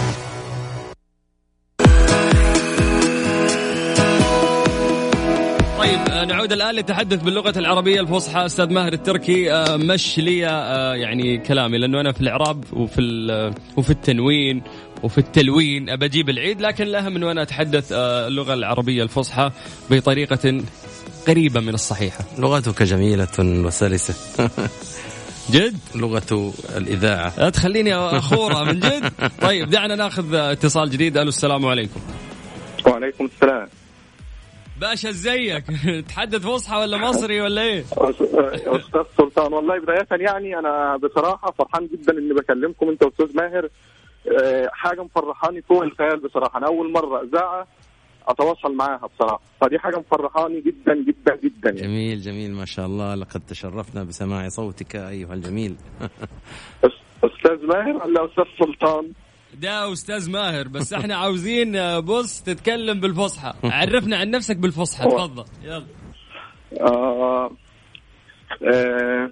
طيب 5.79 5.99
آه، 6.09 6.25
نعود 6.25 6.51
الآن 6.51 6.75
للتحدث 6.75 7.21
باللغة 7.23 7.59
العربية 7.59 8.01
الفصحى. 8.01 8.45
أستاذ 8.45 8.73
ماهر 8.73 8.93
التركي 8.93 9.53
آه، 9.53 9.77
مش 9.77 10.19
لي 10.19 10.47
آه، 10.47 10.93
يعني 10.95 11.37
كلامي 11.37 11.77
لأنه 11.77 12.01
أنا 12.01 12.11
في 12.11 12.21
الإعراب 12.21 12.63
وفي 12.73 13.01
وفي 13.77 13.89
التنوين 13.89 14.61
وفي 15.03 15.17
التلوين 15.17 15.89
أبى 15.89 16.05
أجيب 16.05 16.29
العيد 16.29 16.61
لكن 16.61 16.83
الأهم 16.83 17.15
أنه 17.15 17.31
أنا 17.31 17.41
أتحدث 17.41 17.91
آه، 17.91 18.27
اللغة 18.27 18.53
العربية 18.53 19.03
الفصحى 19.03 19.51
بطريقة 19.91 20.61
قريبة 21.27 21.59
من 21.59 21.73
الصحيحة. 21.73 22.19
لغتك 22.37 22.83
جميلة 22.83 23.27
وسلسة. 23.39 24.13
جد؟ 25.53 25.77
لغة 25.95 26.53
الإذاعة. 26.77 27.33
لا 27.37 27.49
تخليني 27.49 27.95
أخورة 27.95 28.63
من 28.63 28.79
جد. 28.79 29.11
طيب 29.41 29.69
دعنا 29.69 29.95
ناخذ 29.95 30.35
اتصال 30.35 30.89
جديد. 30.89 31.17
ألو 31.17 31.29
السلام 31.29 31.65
عليكم. 31.65 31.99
وعليكم 32.87 33.25
السلام. 33.25 33.67
باشا 34.81 35.09
إزيك؟ 35.09 35.63
تحدث 36.09 36.41
فصحى 36.41 36.77
ولا 36.77 36.97
مصري 36.97 37.41
ولا 37.41 37.61
إيه؟ 37.61 37.83
أستاذ 37.91 39.03
سلطان 39.17 39.53
والله 39.53 39.79
بداية 39.79 40.07
يعني 40.11 40.59
أنا 40.59 40.97
بصراحة 40.97 41.53
فرحان 41.59 41.87
جدا 41.93 42.13
إني 42.17 42.33
بكلمكم 42.33 42.89
أنت 42.89 43.03
وأستاذ 43.03 43.35
ماهر. 43.35 43.69
آه، 44.41 44.69
حاجة 44.73 45.03
مفرحاني 45.03 45.61
فوق 45.61 45.83
الخيال 45.83 46.19
بصراحة. 46.19 46.57
أنا 46.57 46.67
أول 46.67 46.91
مرة 46.91 47.23
إذاعة 47.23 47.67
أتواصل 48.27 48.75
معاها 48.75 49.09
بصراحة. 49.15 49.41
فدي 49.61 49.79
حاجة 49.79 49.97
مفرحاني 49.99 50.61
جدا 50.61 50.95
جدا 50.95 51.35
جدا 51.43 51.69
يعني. 51.69 51.81
جميل 51.81 52.21
جميل 52.21 52.51
ما 52.53 52.65
شاء 52.65 52.85
الله. 52.85 53.15
لقد 53.15 53.41
تشرفنا 53.47 54.03
بسماع 54.03 54.49
صوتك 54.49 54.95
أيها 54.95 55.33
الجميل. 55.33 55.75
أستاذ 57.23 57.65
ماهر 57.67 57.95
ولا 58.07 58.25
أستاذ 58.25 58.43
سلطان؟ 58.59 59.11
ده 59.53 59.93
أستاذ 59.93 60.31
ماهر 60.31 60.67
بس 60.67 60.93
إحنا 60.93 61.15
عاوزين 61.15 61.75
آه، 61.75 61.99
بص 61.99 62.41
تتكلم 62.41 62.99
بالفصحى. 62.99 63.53
عرفنا 63.79 64.17
عن 64.17 64.29
نفسك 64.31 64.57
بالفصحى. 64.57 65.03
تفضل. 65.09 65.45
يلا. 65.63 65.85
آه 66.81 67.51
آه 68.73 69.31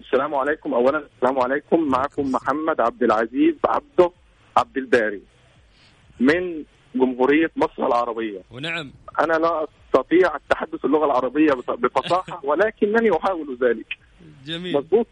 السلام 0.00 0.34
عليكم. 0.34 0.74
اولا 0.74 0.98
السلام 1.16 1.40
عليكم. 1.40 1.88
معكم 1.88 2.32
محمد 2.32 2.80
عبد 2.80 3.02
العزيز 3.02 3.54
عبده 3.68 4.10
عبد 4.56 4.76
الباري. 4.76 5.22
من 6.20 6.64
جمهورية 6.94 7.50
مصر 7.56 7.86
العربية. 7.86 8.40
ونعم. 8.50 8.92
أنا 9.20 9.32
لا 9.32 9.66
أستطيع 9.86 10.36
التحدث 10.36 10.84
اللغة 10.84 11.04
العربية 11.04 11.52
بفصاحة 11.78 12.40
ولكنني 12.48 13.10
أحاول 13.16 13.58
ذلك. 13.62 13.86
جميل. 14.46 14.74
مضبوط 14.76 15.06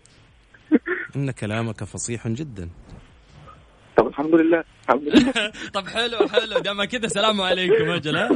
إن 1.17 1.31
كلامك 1.31 1.85
فصيح 1.85 2.29
جدا. 2.29 2.69
طب 3.97 4.07
الحمد 4.07 4.35
لله. 4.35 4.65
الحمد 4.89 5.03
لله. 5.09 5.33
طب 5.75 5.87
حلو 5.87 6.19
حلو. 6.29 6.59
دام 6.59 6.85
كذا 6.85 7.09
سلام 7.09 7.41
عليكم 7.41 7.91
أجل 7.91 8.17
ها؟ 8.17 8.29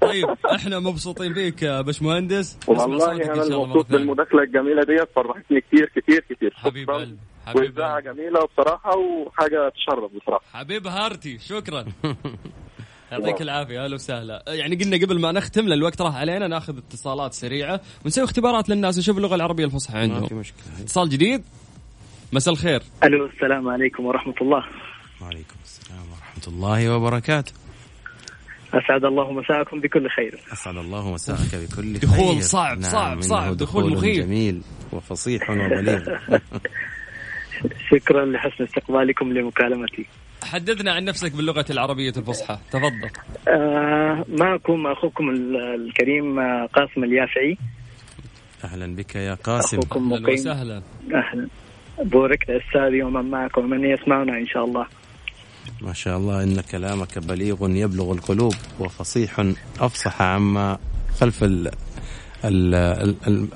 طيب 0.00 0.28
إحنا 0.54 0.78
مبسوطين 0.78 1.34
فيك 1.34 1.62
يا 1.62 1.80
باشمهندس. 1.80 2.58
والله 2.68 3.12
أنا 3.12 3.24
ثانية. 3.34 3.82
بالمداخلة 3.90 4.42
الجميلة 4.42 4.82
ديت 4.84 5.08
فرحتني 5.16 5.60
كتير 5.60 5.92
كتير 5.96 6.24
كتير. 6.30 6.52
حبيب. 6.56 6.90
قلبي. 6.90 7.16
واذاعه 7.54 8.00
جميلة 8.00 8.46
بصراحة 8.46 8.96
وحاجة 8.96 9.68
تشرف 9.68 10.10
بصراحة. 10.22 10.44
حبيب 10.52 10.86
هارتي 10.86 11.38
شكرا. 11.38 11.84
يعطيك 13.12 13.42
العافية 13.42 13.84
أهلا 13.84 13.94
وسهلا. 13.94 14.44
يعني 14.48 14.76
قلنا 14.76 14.96
قبل 14.96 15.20
ما 15.20 15.32
نختم 15.32 15.62
لأن 15.68 15.78
الوقت 15.78 16.02
راح 16.02 16.16
علينا 16.16 16.48
نأخذ 16.48 16.78
اتصالات 16.78 17.32
سريعة 17.32 17.80
ونسوي 18.04 18.24
اختبارات 18.24 18.68
للناس 18.68 18.98
نشوف 18.98 19.16
اللغة 19.16 19.34
العربية 19.34 19.64
الفصحى 19.64 19.94
ما 19.94 20.06
في 20.06 20.14
عندهم. 20.14 20.38
مشكلة. 20.38 20.62
اتصال 20.80 21.08
جديد؟ 21.08 21.42
مساء 22.32 22.54
الخير. 22.54 22.82
ألو 23.04 23.26
السلام 23.26 23.68
عليكم 23.68 24.06
ورحمة 24.06 24.34
الله. 24.40 24.64
وعليكم 25.22 25.54
السلام 25.64 26.00
ورحمة 26.10 26.54
الله 26.54 26.96
وبركاته. 26.96 27.52
أسعد 28.74 29.04
الله 29.04 29.32
مساءكم 29.32 29.80
بكل 29.80 30.08
خير. 30.10 30.40
أسعد 30.52 30.76
الله 30.76 31.12
مساءك 31.12 31.54
بكل 31.54 31.92
دخول 31.98 32.34
خير. 32.34 32.40
صعب، 32.40 32.78
نعم 32.78 32.90
صعب، 32.90 33.20
صعب، 33.22 33.56
دخول 33.56 33.56
دخول 33.56 33.92
مخيف. 33.92 34.24
جميل 34.24 34.62
وفصيح 34.92 35.50
وبليغ 35.50 36.00
شكرا 37.90 38.24
لحسن 38.26 38.64
استقبالكم 38.64 39.32
لمكالمتي. 39.32 40.06
حدثنا 40.44 40.92
عن 40.92 41.04
نفسك 41.04 41.32
باللغة 41.32 41.64
العربية 41.70 42.12
الفصحى. 42.16 42.58
تفضل. 42.70 43.10
آه 43.48 44.24
معكم 44.28 44.86
أخوكم 44.86 45.30
ال- 45.30 45.56
الكريم 45.86 46.38
آه، 46.38 46.66
قاسم 46.66 47.04
اليافعي. 47.04 47.56
أهلا 48.64 48.96
بك 48.96 49.14
يا 49.16 49.34
قاسم. 49.34 49.78
أخوكم 49.78 50.12
أهلا 50.12 50.22
مقيم. 50.22 50.34
وسهلا. 50.34 50.82
أهلا. 51.14 51.48
بوركت 52.02 52.50
استاذي 52.50 53.02
ومن 53.02 53.30
معكم 53.30 53.64
ومن 53.64 53.84
يسمعنا 53.84 54.38
إن 54.38 54.46
شاء 54.46 54.64
الله. 54.64 54.86
ما 55.80 55.92
شاء 55.92 56.16
الله 56.18 56.42
إن 56.42 56.60
كلامك 56.60 57.18
بليغ 57.18 57.70
يبلغ 57.70 58.12
القلوب 58.12 58.54
وفصيح 58.80 59.40
أفصح 59.80 60.22
عما 60.22 60.78
خلف 61.20 61.44
ال 61.44 61.66
ال 62.44 62.74
ال 62.74 63.16
ال 63.26 63.48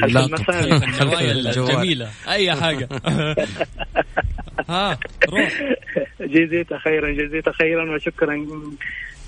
خلف 0.00 0.04
اللاقط. 0.16 0.50
المسامع. 0.50 0.86
النوايا. 1.02 1.32
الجميلة 1.32 2.10
أي 2.28 2.54
حاجة 2.54 2.88
ها 4.68 4.98
روح 5.30 5.62
جزيت 6.20 6.74
خيرا 6.74 7.10
جزيت 7.12 7.48
خيرا 7.48 7.94
وشكرا 7.94 8.46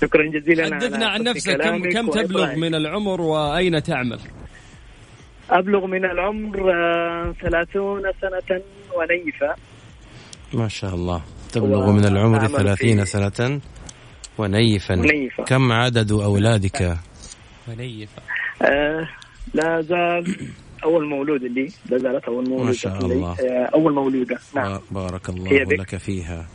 شكرا 0.01 0.23
جزيلا 0.29 0.75
حدثنا 0.75 1.07
عن 1.07 1.23
نفسك 1.23 1.57
كم 1.61 1.89
كم 1.89 2.09
تبلغ. 2.09 2.55
من 2.55 2.75
العمر 2.75 3.21
وأين 3.21 3.83
تعمل؟ 3.83 4.19
أبلغ 5.49 5.85
من 5.85 6.05
العمر 6.05 6.71
آه، 6.73 7.33
ثلاثون 7.41 8.01
سنة 8.21 8.61
ونيفة 8.95 9.55
ما 10.53 10.67
شاء 10.67 10.95
الله 10.95 11.21
تبلغ 11.51 11.91
من 11.91 12.05
العمر 12.05 12.37
أعمل 12.39 12.49
ثلاثين 12.57 12.99
في- 13.03 13.05
سنة 13.05 13.61
ونيفا 14.37 14.93
ونيفا. 14.99 15.43
كم 15.43 15.71
عدد 15.71 16.11
أولادك 16.11 16.97
منيفه 17.67 18.21
آه 18.61 19.07
لا 19.53 19.81
زال 19.81 20.35
أول 20.83 21.05
مولود 21.07 21.43
لي 21.43 21.69
لا 21.89 21.97
زالت 21.97 22.23
أول 22.25 22.49
مولودة 22.49 22.71
شاء 22.71 23.07
لي. 23.07 23.13
الله. 23.13 23.31
آه 23.39 23.69
أول 23.73 23.93
مولودة. 23.93 24.37
نعم. 24.55 24.79
بارك 24.91 25.29
الله. 25.29 25.51
لك 25.63 25.97
فيها. 25.97 26.47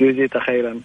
جزيت 0.00 0.38
خيرا. 0.46 0.80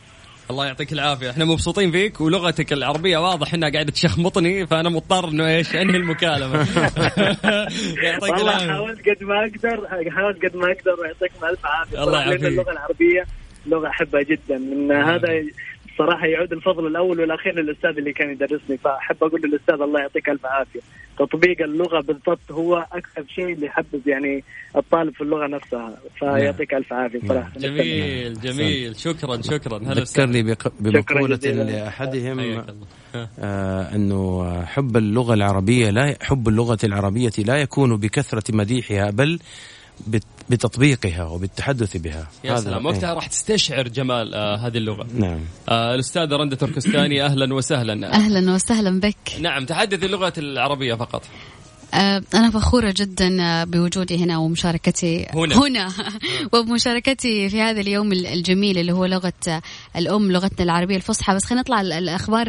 الله 0.49 0.65
يعطيك 0.65 0.93
العافية. 0.93 1.30
إحنا 1.30 1.45
مبسوطين 1.45 1.91
فيك 1.91 2.21
ولغتك 2.21 2.73
العربية 2.73 3.17
واضح 3.17 3.54
إنها 3.54 3.69
قاعدة 3.69 3.91
تشخمطني 3.91 4.67
فأنا 4.67 4.89
مضطر 4.89 5.30
إنه 5.30 5.47
إيش 5.47 5.75
أنهي 5.75 5.97
المكالمة. 5.97 6.58
يعطيك 8.04 8.34
والله 8.34 8.67
حاولت 8.67 9.10
قد 9.10 9.23
ما 9.23 9.39
أقدر 9.39 9.88
حاولت 10.12 10.45
قد 10.45 10.56
ما 10.56 10.71
أقدر 10.71 11.01
ويعطيكم 11.01 11.45
ألف 11.45 11.65
عافية. 11.65 12.04
الله 12.04 12.21
يعافيك. 12.21 12.43
اللغة 12.45 12.71
العربية 12.71 13.25
لغة 13.65 13.88
أحبها 13.88 14.21
جدا. 14.21 14.58
من 14.58 14.91
هذا 14.91 15.28
صراحة 15.97 16.27
يعود 16.27 16.53
الفضل 16.53 16.88
الأول 16.88 17.19
والأخير 17.19 17.55
للأستاذ 17.60 17.89
اللي 17.97 18.13
كان 18.13 18.29
يدرسني 18.31 18.77
فأحب 18.77 19.15
أقول 19.23 19.41
للأستاذ 19.41 19.81
الله 19.81 19.99
يعطيك 20.01 20.29
ألف 20.29 20.45
عافية. 20.45 20.79
تطبيق 21.19 21.62
اللغة 21.62 22.01
بالضبط 22.01 22.51
هو 22.51 22.86
أكثر 22.91 23.23
شيء 23.27 23.53
اللي 23.53 23.65
يحبب 23.65 24.08
يعني 24.08 24.43
الطالب 24.75 25.13
في 25.13 25.21
اللغة 25.21 25.47
نفسها 25.47 25.97
فيعطيك 26.19 26.73
ألف 26.73 26.93
عافية 26.93 27.19
صراحة. 27.27 27.51
جميل 27.58 28.34
جميل. 28.34 28.95
شكرا 28.95 29.41
شكرا. 29.41 29.77
ذكرني 29.77 30.55
بمقولة 30.79 31.36
لأحدهم 31.43 32.39
آه 33.39 33.95
أنه 33.95 34.62
حب 34.65 34.97
اللغة 34.97 35.34
العربية 35.34 35.89
لا 35.89 36.15
حب 36.21 36.47
اللغة 36.47 36.77
العربية 36.84 37.31
لا 37.45 37.58
يكون 37.58 37.97
بكثرة 37.97 38.55
مديحها 38.55 39.12
بل 39.12 39.39
بتطبيقها 40.49 41.25
وبالتحدث 41.25 41.97
بها. 41.97 42.27
يا 42.43 42.55
سلام 42.55 42.86
وقتها 42.86 43.13
راح 43.13 43.27
تستشعر 43.27 43.88
جمال 43.88 44.36
آه 44.36 44.55
هذه 44.55 44.77
اللغة. 44.77 45.08
نعم. 45.13 45.39
آه 45.69 45.95
الأستاذة 45.95 46.36
رنده 46.36 46.55
تركستاني 46.55 47.25
أهلا 47.25 47.53
وسهلا. 47.53 48.13
أهلا 48.13 48.53
وسهلا 48.53 48.99
بك. 48.99 49.15
نعم 49.39 49.65
تحدثي 49.65 50.05
اللغة 50.05 50.34
العربية 50.38 50.93
فقط. 50.93 51.23
أنا 51.93 52.52
فخورة 52.52 52.93
جدا 52.98 53.41
آه، 53.41 53.63
بوجودي 53.63 54.24
هنا 54.24 54.38
ومشاركتي 54.38 55.28
هنا, 55.34 55.56
هنا. 55.56 55.93
وبمشاركتي 56.54 57.50
في 57.50 57.62
هذا 57.62 57.82
اليوم 57.82 58.12
الجميل 58.12 58.78
اللي 58.78 58.91
هو 58.91 59.06
لغة 59.06 59.34
آه، 59.48 59.62
الأم 59.95 60.32
لغتنا 60.32 60.63
العربية 60.63 60.95
الفصحى. 60.95 61.36
بس 61.36 61.45
خلينا 61.45 61.62
نطلع 61.62 61.82
الأخبار 61.82 62.48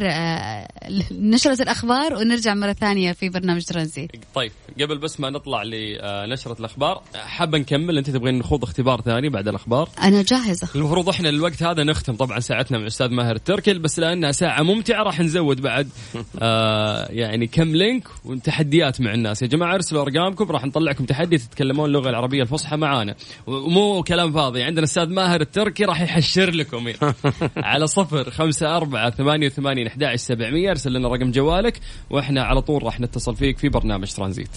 نشرة 1.10 1.62
الأخبار 1.62 2.14
ونرجع 2.14 2.54
مرة 2.54 2.72
ثانية 2.72 3.12
في 3.12 3.28
برنامج 3.28 3.64
ترانزي 3.64 4.08
طيب 4.34 4.52
قبل 4.80 4.98
بس 4.98 5.20
ما 5.20 5.30
نطلع 5.30 5.62
لنشرة 5.62 6.56
الأخبار 6.60 7.02
حابة 7.14 7.58
نكمل؟ 7.58 7.98
أنت 7.98 8.10
تبغين 8.10 8.38
نخوض 8.38 8.62
اختبار 8.62 9.00
ثاني 9.00 9.28
بعد 9.28 9.48
الأخبار؟ 9.48 9.88
أنا 10.02 10.22
جاهزة. 10.22 10.68
المفروض 10.74 11.08
إحنا 11.08 11.28
الوقت 11.28 11.62
هذا 11.62 11.84
نختم 11.84 12.16
طبعا 12.16 12.40
ساعتنا 12.40 12.78
مع 12.78 12.82
الأستاذ 12.82 13.08
ماهر 13.08 13.36
التركي 13.36 13.74
بس 13.74 13.98
لأنها 13.98 14.32
ساعة 14.32 14.62
ممتعة 14.62 15.02
راح 15.02 15.20
نزود 15.20 15.60
بعد. 15.60 15.88
آه 16.42 17.06
يعني 17.10 17.46
كم 17.46 17.76
لينك 17.76 18.08
وتحديات 18.24 19.00
مع 19.00 19.14
الناس. 19.26 19.42
يا 19.42 19.46
جماعة 19.46 19.74
ارسلوا 19.74 20.02
أرقامكم 20.02 20.52
راح 20.52 20.64
نطلع 20.64 20.90
لكم 20.90 21.04
تحدي 21.04 21.38
تتكلمون 21.38 21.88
اللغة 21.88 22.10
العربية 22.10 22.42
الفصحى 22.42 22.76
معانا. 22.76 23.14
ومو 23.46 24.02
كلام 24.02 24.32
فاضي. 24.32 24.62
عندنا 24.62 24.84
أستاذ 24.84 25.08
ماهر 25.08 25.40
التركي 25.40 25.84
راح 25.84 26.00
يشرح 26.00 26.50
لكم. 26.50 26.88
على 27.56 27.86
صفر 27.86 28.30
خمسة 28.30 28.76
أربعة 28.76 29.10
ثمانية 29.10 29.46
وثمانين 29.46 29.86
أحد 29.86 30.14
سبعمية. 30.14 30.70
ارسل 30.70 30.92
لنا 30.92 31.08
رقم 31.08 31.30
جوالك 31.30 31.80
وإحنا 32.10 32.42
على 32.42 32.60
طول 32.60 32.82
راح 32.82 33.00
نتصل 33.00 33.36
فيك 33.36 33.58
في 33.58 33.68
برنامج 33.68 34.12
ترانزيت. 34.12 34.50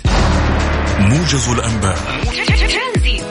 موجز 0.99 1.49
الأنباء. 1.49 1.97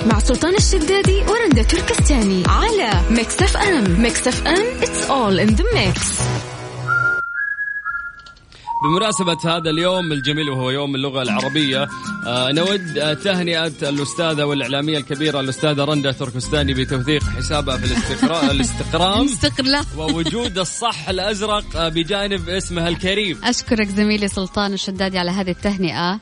مع 0.07 0.19
سلطان 0.19 0.55
الشدادي 0.55 1.23
ورندا 1.29 1.63
تركستاني 1.63 2.43
على 2.47 2.91
ميكس 3.11 3.43
أف 3.43 3.57
أم. 3.57 4.03
ميكس 4.03 4.29
أف 4.29 4.47
أم 4.47 4.81
it's 4.81 5.11
all 5.11 5.49
in 5.49 5.57
the 5.57 5.65
mix. 5.75 6.48
بمناسبة 8.83 9.39
هذا 9.45 9.71
اليوم 9.71 10.13
الجميل 10.13 10.51
وهو 10.51 10.71
يوم 10.71 10.95
اللغة 10.95 11.23
العربية 11.23 11.89
آه 12.27 12.53
نود 12.53 12.99
آه 12.99 13.15
تهنئة 13.15 13.73
الأستاذة 13.83 14.45
والإعلامية 14.45 14.99
الكبيرة 14.99 15.41
الأستاذة 15.41 15.85
رندا 15.85 16.13
تركستاني 16.13 16.75
بتوثيق 16.75 17.23
حسابها 17.23 17.77
في 17.77 17.85
الاستقرام 18.51 18.51
الاستقرام 18.51 19.27
ووجود 19.97 20.59
الصح 20.59 21.09
الأزرق 21.09 21.77
آه 21.77 21.89
بجانب 21.89 22.49
اسمها 22.49 22.89
الكريم. 22.89 23.45
أشكرك 23.45 23.89
زميلي 23.89 24.29
سلطان 24.29 24.73
الشدادي 24.73 25.19
على 25.19 25.31
هذه 25.31 25.51
التهنئة. 25.51 26.21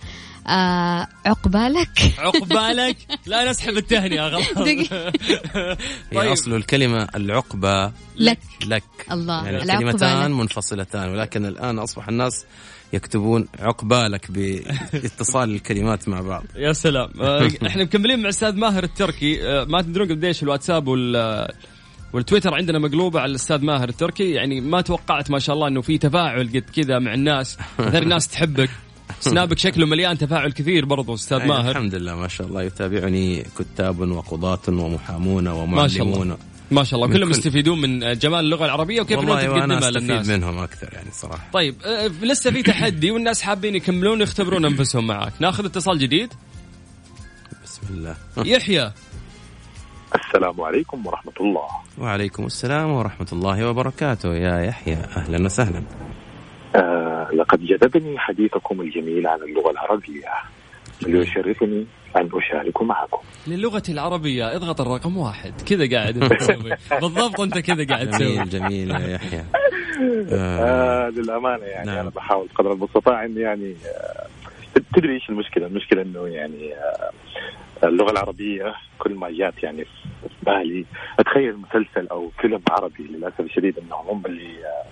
آه 0.49 1.07
عقبالك 1.27 2.15
عقبالك 2.19 2.97
لا 3.27 3.51
نسحب 3.51 3.77
التهنئة 3.77 4.29
غلط 4.29 4.45
طيب. 6.15 6.33
أصل 6.33 6.55
الكلمة 6.55 7.09
العقبة 7.15 7.93
لك. 8.17 8.39
لك. 8.67 8.83
الله. 9.13 9.45
يعني 9.45 9.63
الكلمتان 9.63 10.31
منفصلتان 10.33 11.09
ولكن 11.09 11.45
الآن 11.47 11.79
أصبح 11.79 12.09
الناس 12.09 12.45
يكتبون 12.93 13.49
عقبالك 13.59 14.31
باتصال 14.31 15.51
الكلمات 15.55 16.09
مع 16.09 16.21
بعض. 16.21 16.45
يا 16.57 16.73
سلام. 16.73 17.09
آه، 17.21 17.49
إحنا 17.67 17.85
مكملين 17.85 18.19
مع 18.19 18.25
الاستاذ 18.25 18.57
ماهر 18.57 18.85
التركي. 18.85 19.49
آه، 19.49 19.65
ما 19.65 19.83
تدرون 19.83 20.09
قديش 20.09 20.43
الواتساب 20.43 20.89
وال 20.89 21.49
والتويتر 22.13 22.55
عندنا 22.55 22.79
مقلوبة 22.79 23.21
على 23.21 23.31
الأستاذ 23.31 23.65
ماهر 23.65 23.89
التركي. 23.89 24.31
يعني 24.31 24.61
ما 24.61 24.81
توقعت 24.81 25.31
ما 25.31 25.39
شاء 25.39 25.55
الله 25.57 25.69
إنه 25.69 25.81
في 25.81 25.99
تفاعل 25.99 26.49
قد 26.49 26.65
كذا 26.77 26.99
مع 26.99 27.15
الناس. 27.15 27.59
غير 27.81 28.03
الناس 28.03 28.29
تحبك. 28.29 28.71
سنابك 29.21 29.59
شكله 29.59 29.87
مليان 29.87 30.19
تفاعل 30.19 30.53
كثير 30.53 30.85
برضو 30.85 31.15
أستاذ 31.15 31.47
ماهر. 31.47 31.71
الحمد 31.71 31.95
لله 31.95 32.17
ما 32.17 32.29
شاء 32.29 32.47
الله. 32.47 32.63
يتابعني 32.63 33.47
كتاب 33.59 34.01
وقضاة 34.01 34.61
ومحامون 34.69 35.49
ومعلمون. 35.49 36.37
ما 36.71 36.85
شاء 36.85 37.05
الله. 37.05 37.17
كلهم 37.17 37.31
يستفيدون 37.31 37.81
من 37.81 38.19
جمال 38.19 38.41
اللغة 38.41 38.65
العربية 38.65 39.01
وكيف 39.01 39.19
انت 39.19 39.29
تقدمها 39.29 39.91
للناس 39.91 40.29
منهم 40.29 40.59
أكثر 40.59 40.89
يعني 40.93 41.11
صراحة. 41.13 41.49
طيب 41.53 41.75
آه، 41.85 42.07
لسه 42.07 42.51
في 42.51 42.63
تحدي 42.63 43.11
والناس 43.11 43.43
حابين 43.43 43.75
يكملون 43.75 44.21
يختبرون 44.21 44.65
أنفسهم 44.65 45.07
معك. 45.07 45.33
ناخذ 45.41 45.65
اتصال 45.65 45.99
جديد. 45.99 46.33
بسم 47.65 47.83
الله. 47.91 48.17
يحيى. 48.37 48.93
السلام 50.15 50.61
عليكم 50.61 51.07
ورحمة 51.07 51.33
الله. 51.41 51.69
وعليكم 51.99 52.47
السلام 52.47 52.91
ورحمة 52.91 53.29
الله 53.33 53.69
وبركاته. 53.69 54.35
يا 54.35 54.61
يحيى 54.61 54.95
أهلا 54.95 55.45
وسهلا. 55.45 55.83
آه 56.77 57.29
لقد 57.35 57.61
جذبني 57.65 58.19
حديثكم 58.19 58.81
الجميل 58.81 59.27
عن 59.27 59.43
اللغة 59.43 59.71
العربية. 59.71 60.29
ويشرفني 61.07 61.87
أن 62.17 62.29
أشارك 62.35 62.83
معكم. 62.83 63.19
للغة 63.47 63.83
العربية 63.89 64.57
اضغط 64.57 64.81
الرقم 64.81 65.17
واحد. 65.17 65.53
كذا 65.69 65.97
قاعد 65.99 66.29
تسوي. 66.39 66.77
بالضبط 67.01 67.41
أنت 67.41 67.59
كذا 67.59 67.87
قاعد 67.87 68.11
تسوي. 68.11 68.35
جميل 68.35 68.49
جميل 68.49 68.91
يا 68.91 69.09
يحيى. 69.15 69.45
آه, 70.33 71.07
آه 71.07 71.09
للأمانة 71.11 71.65
يعني. 71.65 71.87
نعم. 71.87 71.99
أنا 71.99 72.11
بحاول 72.11 72.49
قدر 72.55 72.73
المستطاع 72.73 73.25
إني 73.25 73.41
يعني 73.41 73.75
آه 73.87 74.27
تدري 74.97 75.15
إيش 75.15 75.29
المشكلة؟ 75.31 75.67
المشكلة 75.67 76.03
إنه 76.03 76.27
يعني 76.27 76.75
آه 76.75 77.11
اللغة 77.87 78.11
العربية 78.11 78.75
كل 78.99 79.15
ما 79.15 79.31
جات 79.31 79.63
يعني 79.63 79.85
في 79.85 79.91
بالي. 80.43 80.85
أتخيل 81.19 81.57
مسلسل 81.57 82.09
أو 82.11 82.31
فيلم 82.41 82.61
عربي 82.71 83.03
للأسف 83.03 83.41
الشديد 83.41 83.79
إنهم 83.79 84.07
هم 84.09 84.23
اللي 84.27 84.51
آه 84.67 84.85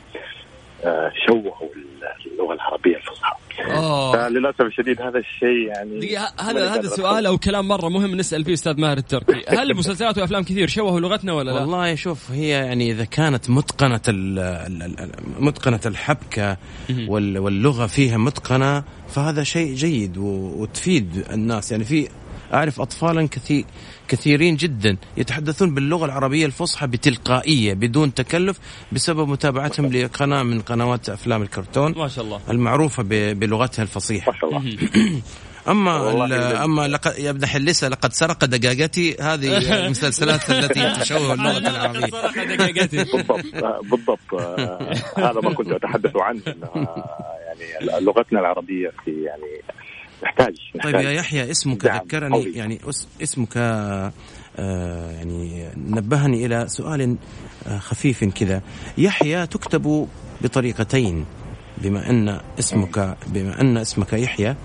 شوهوا 1.27 1.69
اللغة 2.27 2.55
العربية 2.55 2.97
الفصحى. 2.97 3.45
للاسف 4.31 4.61
الشديد 4.61 5.03
هذا 5.03 5.19
الشيء 5.19 5.67
يعني 5.67 6.17
هذا 6.41 6.75
هذا 6.75 6.89
سؤال 6.89 7.27
أو 7.27 7.39
كلام 7.39 7.69
مرة 7.69 7.89
مهم 7.89 8.15
نسأل 8.17 8.45
فيه 8.45 8.53
أستاذ 8.53 8.81
ماهر 8.81 8.97
التركي 8.97 9.45
هل 9.59 9.77
مسلسلات 9.77 10.19
وافلام 10.19 10.43
كثير 10.43 10.69
شوهوا 10.69 11.01
لغتنا 11.01 11.33
ولا 11.33 11.51
لا؟ 11.51 11.61
والله 11.61 11.95
شوف 11.95 12.31
هي 12.31 12.49
يعني 12.49 12.91
إذا 12.91 13.05
كانت 13.05 13.51
متقنة 13.51 14.01
متقنة 15.39 15.81
الحبكة 15.87 16.57
واللغة 17.09 17.87
فيها 17.87 18.17
متقنة 18.17 18.85
فهذا 19.09 19.43
شيء 19.43 19.75
جيد 19.75 20.19
وتفيد 20.19 21.25
الناس. 21.33 21.73
يعني 21.73 21.85
في 21.85 22.09
أعرف 22.55 22.81
اطفالا 22.81 23.29
كثير 23.29 23.65
كثيرين 24.09 24.57
جدا 24.57 24.97
يتحدثون 25.17 25.75
باللغة 25.75 26.05
العربية 26.05 26.47
الفصحى 26.47 26.87
بتلقائية 26.87 27.75
بدون 27.75 28.15
تكلف 28.15 28.59
بسبب 28.93 29.29
متابعتهم 29.29 29.93
لقناة 29.93 30.43
من 30.43 30.61
قنوات 30.61 31.09
أفلام 31.09 31.43
الكرتون 31.43 31.95
ما 31.97 32.09
شاء 32.09 32.25
الله. 32.25 32.41
المعروفة 32.51 33.03
بلغتها 33.33 33.83
الفصيحة. 33.83 34.33
ما 34.33 34.39
شاء 34.39 34.51
الله. 34.51 34.77
أما 35.69 36.65
أما 36.65 36.89
لقد 36.89 37.19
يا 37.19 37.31
ابن 37.31 37.47
حلسه 37.47 37.89
لقد 37.89 38.13
سرق 38.13 38.45
دقاقتي. 38.45 39.17
هذه 39.21 39.85
المسلسلات 39.85 40.51
التي 40.51 40.95
تشوه 41.01 41.33
اللغة 41.33 41.59
العربية. 41.59 42.07
سرق 42.07 42.45
دقاقتي. 42.45 42.97
بالضبط. 42.97 43.45
بالضبط. 43.91 44.35
هذا 45.19 45.41
ما 45.43 45.55
كنت 45.55 45.71
أتحدث 45.71 46.17
عنه 46.17 46.43
يعني 47.47 48.05
لغتنا 48.05 48.41
العربية 48.41 48.93
في 49.05 49.11
يعني 49.11 49.63
نحتاج, 50.25 50.55
نحتاج. 50.77 50.93
طيب 50.93 51.05
يا 51.05 51.11
يحيى 51.11 51.51
اسمك 51.51 51.85
ذكرني 51.85 52.43
يعني 52.43 52.81
اسمك 53.23 53.57
آه 53.57 54.13
يعني 55.11 55.69
نبهني 55.77 56.47
إلى 56.47 56.69
سؤال 56.69 57.17
آه 57.67 57.79
خفيف 57.79 58.25
كذا. 58.25 58.63
يحيى 58.99 59.47
تكتب 59.47 60.09
بطريقتين 60.41 61.25
بما 61.79 62.11
أن 62.11 62.41
اسمك 62.59 63.17
بما 63.27 63.61
أن 63.61 63.77
اسمك 63.77 64.13
يحيى. 64.13 64.57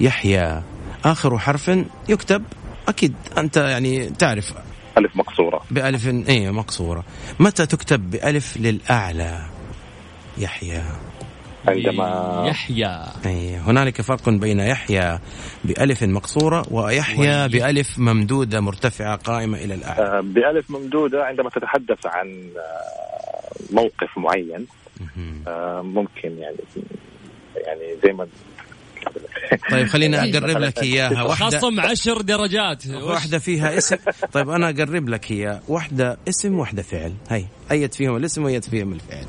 يحيى 0.00 0.62
آخر 1.04 1.38
حرف 1.38 1.70
يكتب 2.08 2.44
أكيد 2.88 3.14
أنت 3.38 3.56
يعني 3.56 4.08
تعرف 4.08 4.52
ألف 4.98 5.16
مقصورة. 5.16 5.62
بألف 5.70 6.06
اي 6.28 6.50
مقصورة. 6.50 7.04
متى 7.40 7.66
تكتب 7.66 8.10
بألف 8.10 8.56
للأعلى؟ 8.56 9.46
يحيى. 10.38 10.82
عندما 11.68 12.44
يحيى. 12.48 13.04
أي 13.26 13.56
هنالك 13.56 14.00
فرق 14.02 14.28
بين 14.28 14.60
يحيى 14.60 15.18
بألف 15.64 16.02
مقصورة 16.02 16.66
ويحيى 16.70 17.48
بألف 17.48 17.98
ممدودة 17.98 18.60
مرتفعة 18.60 19.16
قائمة 19.16 19.58
إلى 19.58 19.74
الأعلى. 19.74 20.02
آه، 20.02 20.20
بألف 20.20 20.70
ممدودة 20.70 21.24
عندما 21.24 21.50
تتحدث 21.50 22.06
عن 22.06 22.50
آه، 22.56 23.74
موقف 23.74 24.18
معين 24.18 24.66
آه، 25.48 25.82
ممكن 25.82 26.38
يعني 26.38 26.56
يعني 27.66 27.96
زي 28.04 28.12
ما 28.12 28.26
طيب 29.70 29.86
خليني 29.86 30.16
أقرب 30.18 30.58
لك 30.58 30.82
إياها. 30.82 31.22
واحدة 31.22 31.58
خصم 31.58 31.80
عشر 31.80 32.20
درجات. 32.20 32.86
واحدة 32.86 33.38
فيها 33.38 33.78
اسم. 33.78 33.96
طيب 34.32 34.50
أنا 34.50 34.68
أقرب 34.70 35.08
لك 35.08 35.30
إياها. 35.30 35.62
واحدة 35.68 36.18
اسم 36.28 36.58
واحدة 36.58 36.82
فعل. 36.82 37.14
هي 37.30 37.44
ايت 37.70 37.94
فيهم 37.94 38.16
الاسم 38.16 38.44
وايت 38.44 38.64
فيهم 38.64 38.92
الفعل. 38.92 39.26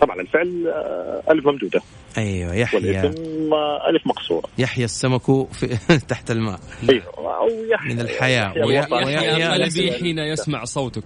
طبعا 0.00 0.20
الفعل 0.20 0.66
آه، 0.68 1.32
ألف 1.32 1.46
ممدودة. 1.46 1.80
أيوه 2.18 2.54
يحيى. 2.54 2.80
والاسم 2.80 3.54
آه، 3.54 3.90
ألف 3.90 4.06
مقصورة. 4.06 4.48
يحيى 4.58 4.84
السمك 4.84 5.22
في 5.52 5.66
تحت 6.08 6.30
الماء. 6.30 6.60
أيوه 6.90 7.02
أو 7.16 7.48
يحيى. 7.70 7.94
من 7.94 8.00
الحياة. 8.00 8.52
ويحيى 8.66 9.44
قلبي 9.44 9.92
حين 9.92 10.18
يسمع 10.18 10.64
صوتك. 10.64 11.04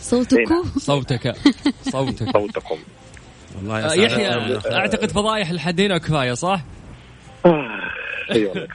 صوتكو 0.00 0.64
صوتك 0.78 1.32
صوتك. 1.92 2.32
صوتكم. 2.32 2.76
والله 3.56 3.92
آه، 3.92 3.94
يا 3.94 4.04
يحيى. 4.04 4.58
أعتقد 4.76 5.10
فضايح 5.10 5.52
لحد 5.52 5.80
هنا 5.80 5.98
كفاية 5.98 6.32
صح؟ 6.32 6.60
كفاية. 8.32 8.68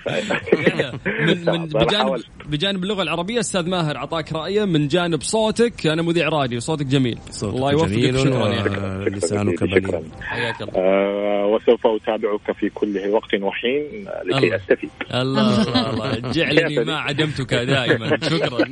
يحيى 0.54 0.92
من 1.20 1.46
من 1.52 1.66
بجانب. 1.66 2.22
بجانب 2.46 2.84
اللغة 2.84 3.02
العربية 3.02 3.40
أستاذ 3.40 3.70
ماهر 3.70 3.96
اعطاك 3.98 4.34
رأيه 4.34 4.66
من 4.66 4.88
جانب 4.88 5.22
صوتك. 5.22 5.88
أنا 5.88 6.02
مذيع 6.02 6.30
راديو 6.30 6.60
صوتك 6.60 6.86
جميل. 6.86 7.18
صوتك 7.30 7.56
الله 7.56 7.72
يوفقك 7.72 7.90
جميل 7.92 8.20
شكرا 8.20 8.48
يا 8.48 8.62
أخي. 8.62 8.70
ولسانك 8.70 9.56
شكرا 9.56 9.80
بليغ. 9.80 10.02
حياك 10.22 10.62
الله. 10.62 10.74
آه 10.76 11.46
وسوف 11.46 11.88
أتابعك 11.88 12.52
في 12.60 12.70
كل 12.70 13.10
وقت 13.10 13.34
وحين 13.42 14.08
لكي. 14.26 14.56
أستفيد. 14.56 14.90
الله 15.14 15.62
الله 15.64 15.90
الله. 15.90 16.32
جعلني 16.32 16.80
ما 16.84 17.00
عدمتك 17.00 17.54
دائما. 17.54 18.18
شكرا. 18.24 18.64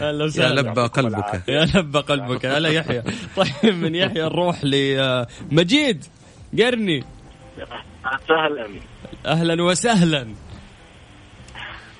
أهلا 0.00 0.20
يا 0.20 0.24
وسهلا 0.24 0.60
لبى 0.60 0.80
قلبك. 0.80 1.42
يا 1.48 1.64
لبى 1.74 1.98
قلبك. 1.98 2.46
هلا 2.46 2.68
يحيى. 2.68 3.02
طيب 3.36 3.74
من 3.74 3.94
يحيى 3.94 4.22
نروح 4.22 4.64
لمجيد 4.64 6.04
قرني. 6.58 7.04
سهلا 8.28 8.66
أهلا 9.26 9.62
وسهلا. 9.62 10.34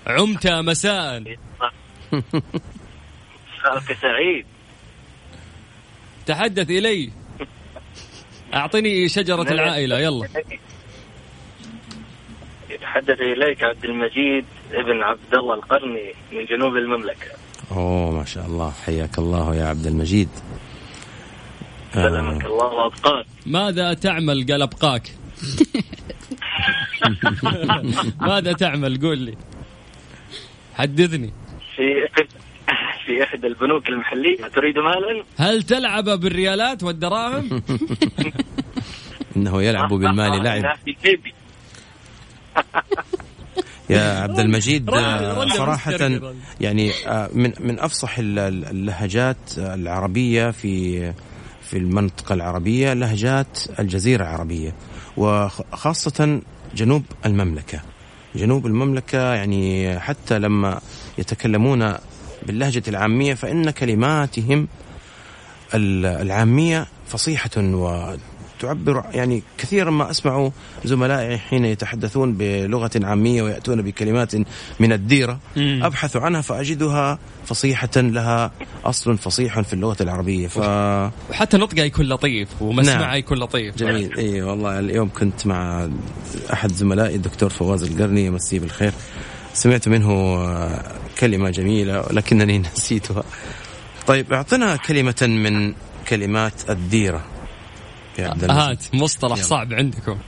عمت 0.07 0.47
مساء. 0.47 1.37
خالتي 3.63 3.95
سعيد. 3.95 4.47
تحدث 6.27 6.71
إلي. 6.71 7.11
أعطني 8.55 9.09
شجرة 9.09 9.53
العائلة 9.53 9.99
يلا. 9.99 10.29
يتحدث 12.71 13.21
إليك 13.21 13.65
عبد 13.65 13.85
المجيد 13.85 14.45
ابن 14.73 15.03
عبد 15.03 15.35
الله 15.35 15.55
القرني 15.55 16.13
من 16.33 16.45
جنوب 16.45 16.77
المملكة. 16.77 17.31
أوه 17.71 18.11
ما 18.11 18.25
شاء 18.25 18.47
الله. 18.47 18.73
حياك 18.87 19.19
الله 19.19 19.55
يا 19.55 19.65
عبد 19.65 19.87
المجيد. 19.87 20.29
سلمك 21.95 22.45
آه. 22.45 22.47
الله 22.47 22.67
وأبقاك. 22.67 23.27
ماذا 23.47 23.95
تعمل 23.95 24.47
قال 24.51 24.63
أبقاك؟ 24.63 25.03
ماذا 28.21 28.53
تعمل؟ 28.53 29.01
قول 29.01 29.19
لي. 29.19 29.35
حدثني 30.75 31.33
في 31.77 31.83
في 33.07 33.23
إحدى 33.25 33.47
البنوك 33.47 33.89
المحلية 33.89 34.37
تريد 34.55 34.79
مالا؟ 34.79 35.25
هل 35.39 35.63
تلعب 35.63 36.05
بالريالات 36.05 36.83
والدراهم؟ 36.83 37.63
إنه 39.37 39.63
يلعب 39.63 39.89
بالمال 39.89 40.43
لعب. 40.45 40.77
يا 43.91 44.01
عبد 44.21 44.39
المجيد 44.39 44.91
آه، 44.91 45.49
صراحة. 45.49 45.93
يعني 46.61 46.91
آه، 47.07 47.31
من 47.33 47.53
من 47.61 47.81
أفصح 47.81 48.19
ال- 48.19 48.39
ال- 48.39 48.65
اللهجات 48.65 49.37
العربية 49.59 50.51
في 50.51 51.01
في 51.63 51.77
المنطقة 51.79 52.33
العربية 52.35 52.93
لهجات 52.93 53.59
الجزيرة 53.79 54.23
العربية. 54.23 54.75
وخاصة 55.17 56.41
جنوب 56.77 57.05
المملكة. 57.27 57.81
جنوب 58.35 58.67
المملكة 58.67 59.35
يعني 59.35 59.99
حتى 60.01 60.39
لما 60.39 60.81
يتكلمون 61.19 61.95
باللهجة 62.47 62.83
العامية 62.89 63.35
فإن 63.35 63.71
كلماتهم 63.71 64.69
ال- 65.75 66.07
العامية 66.07 66.87
فصيحة 67.09 67.51
وتعبر 68.59 69.05
يعني 69.13 69.43
كثيرا 69.59 69.91
ما 69.91 70.11
أسمع 70.11 70.51
زملائي 70.85 71.39
حين 71.39 71.65
يتحدثون 71.65 72.33
بلغة 72.33 72.91
عامية 73.03 73.43
ويأتون 73.43 73.83
بكلمات 73.83 74.35
من 74.81 74.93
الديرة. 74.93 75.39
مم. 75.57 75.81
أبحث 75.85 76.17
عنها 76.17 76.41
فأجدها 76.41 77.19
فصيحة 77.47 77.89
لها 77.97 78.51
أصل 78.85 79.19
فصيح 79.19 79.61
في 79.61 79.73
اللغة 79.73 79.97
العربية. 80.01 80.49
ف 80.49 80.59
وحتى 81.31 81.57
نطقة 81.57 81.83
يكون 81.83 82.09
لطيف 82.09 82.63
ومسمعة 82.63 82.99
نعم. 82.99 83.17
يكون 83.17 83.39
لطيف. 83.39 83.77
جميل. 83.77 84.19
إي 84.19 84.43
والله 84.43 84.79
اليوم 84.79 85.09
كنت 85.09 85.47
مع 85.47 85.89
أحد 86.53 86.73
زملائي 86.73 87.17
الدكتور 87.17 87.51
فواز 87.51 87.83
القرني 87.83 88.27
يمسيه 88.27 88.61
بالخير. 88.61 88.93
سمعت 89.55 89.89
منه 89.89 90.37
كلمة 91.19 91.51
جميلة 91.51 92.07
لكنني 92.11 92.59
نسيتها. 92.77 93.25
طيب 94.07 94.33
أعطنا 94.33 94.77
كلمة 94.77 95.23
من 95.23 95.75
كلمات 96.09 96.71
الديرة. 96.71 97.36
هات 98.21 98.95
مصطلح 98.95 99.37
يلا. 99.37 99.47
صعب 99.47 99.73
عندكم 99.73 100.19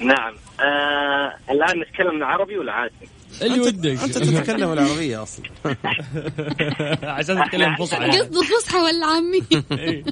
نعم 0.00 0.34
آه 0.60 1.32
الآن 1.50 1.80
نتكلم 1.80 2.24
عربي 2.24 2.58
ولا 2.58 2.72
عادي؟ 2.72 2.94
اللي 3.42 3.60
ودك 3.60 3.90
أنت 4.02 4.18
تتكلم 4.18 4.72
العربية 4.72 5.22
أصلا 5.22 5.44
عشان 7.18 7.44
تتكلم 7.44 7.76
فصحى. 7.80 8.06
قصده 8.10 8.42
فصحى 8.42 8.78
ولا 8.78 9.06
عامية 9.06 9.42
إيه. 9.82 10.04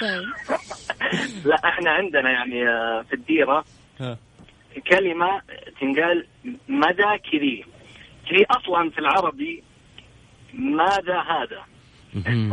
طيب 0.00 0.22
لا 1.44 1.56
إحنا 1.64 1.90
عندنا 1.90 2.30
يعني 2.30 2.68
آه، 2.68 3.04
في 3.08 3.14
الديرة. 3.16 3.64
كلمة 4.90 5.40
تنقال 5.80 6.26
مدى 6.68 7.18
كذي 7.32 7.64
كذي 8.30 8.44
أصلا 8.50 8.90
في 8.90 8.98
العربي 8.98 9.62
ماذا 10.54 11.18
هذا؟ 11.20 11.62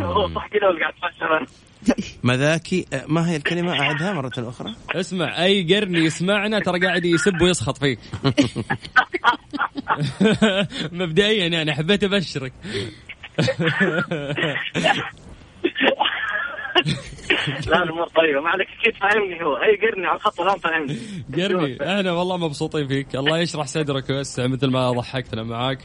هو 0.06 0.28
صح 0.36 0.48
كذا 0.48 0.68
ولا 0.68 0.80
قاعد 0.80 0.94
تفسر؟ 0.94 1.46
مذاكي 2.24 2.86
آه، 2.94 3.06
ما 3.08 3.30
هي 3.30 3.36
الكلمة؟ 3.36 3.80
أعدها 3.80 4.14
مرة 4.14 4.32
أخرى. 4.38 4.76
اسمع 4.96 5.44
أي 5.44 5.76
قرني 5.76 6.00
يسمعنا 6.00 6.60
ترى 6.60 6.80
قاعد 6.80 7.06
يسب 7.06 7.42
ويسخط 7.42 7.78
فيك 7.78 8.00
مبدئيا 10.92 11.48
يعني 11.48 11.74
حبيت 11.74 12.04
أبشرك. 12.04 12.54
لا 17.68 17.84
الأمور 17.84 18.08
طيبة. 18.08 18.42
ما 18.42 18.50
عليك 18.50 18.68
أكيد 18.80 18.94
فاهمني 18.96 19.44
هو؟ 19.44 19.56
أي 19.58 19.76
قرني 19.88 20.08
على 20.08 20.16
الخط 20.16 20.42
الان 20.42 20.58
فاهمني. 20.58 20.98
قرني 21.36 21.98
إحنا 22.00 22.12
والله 22.12 22.38
مبسوطين 22.38 22.88
فيك. 22.88 23.16
الله 23.16 23.38
يشرح 23.38 23.68
صدرك 23.68 24.10
ويوسع 24.10 24.48
مثل 24.48 24.68
ما 24.68 24.92
ضحكتنا 24.92 25.44
معاك. 25.44 25.80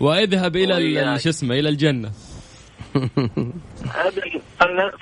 وإذهب 0.00 0.56
إلى. 0.56 1.18
شو 1.18 1.28
اسمه 1.28 1.54
إلى 1.54 1.68
الجنة. 1.68 2.10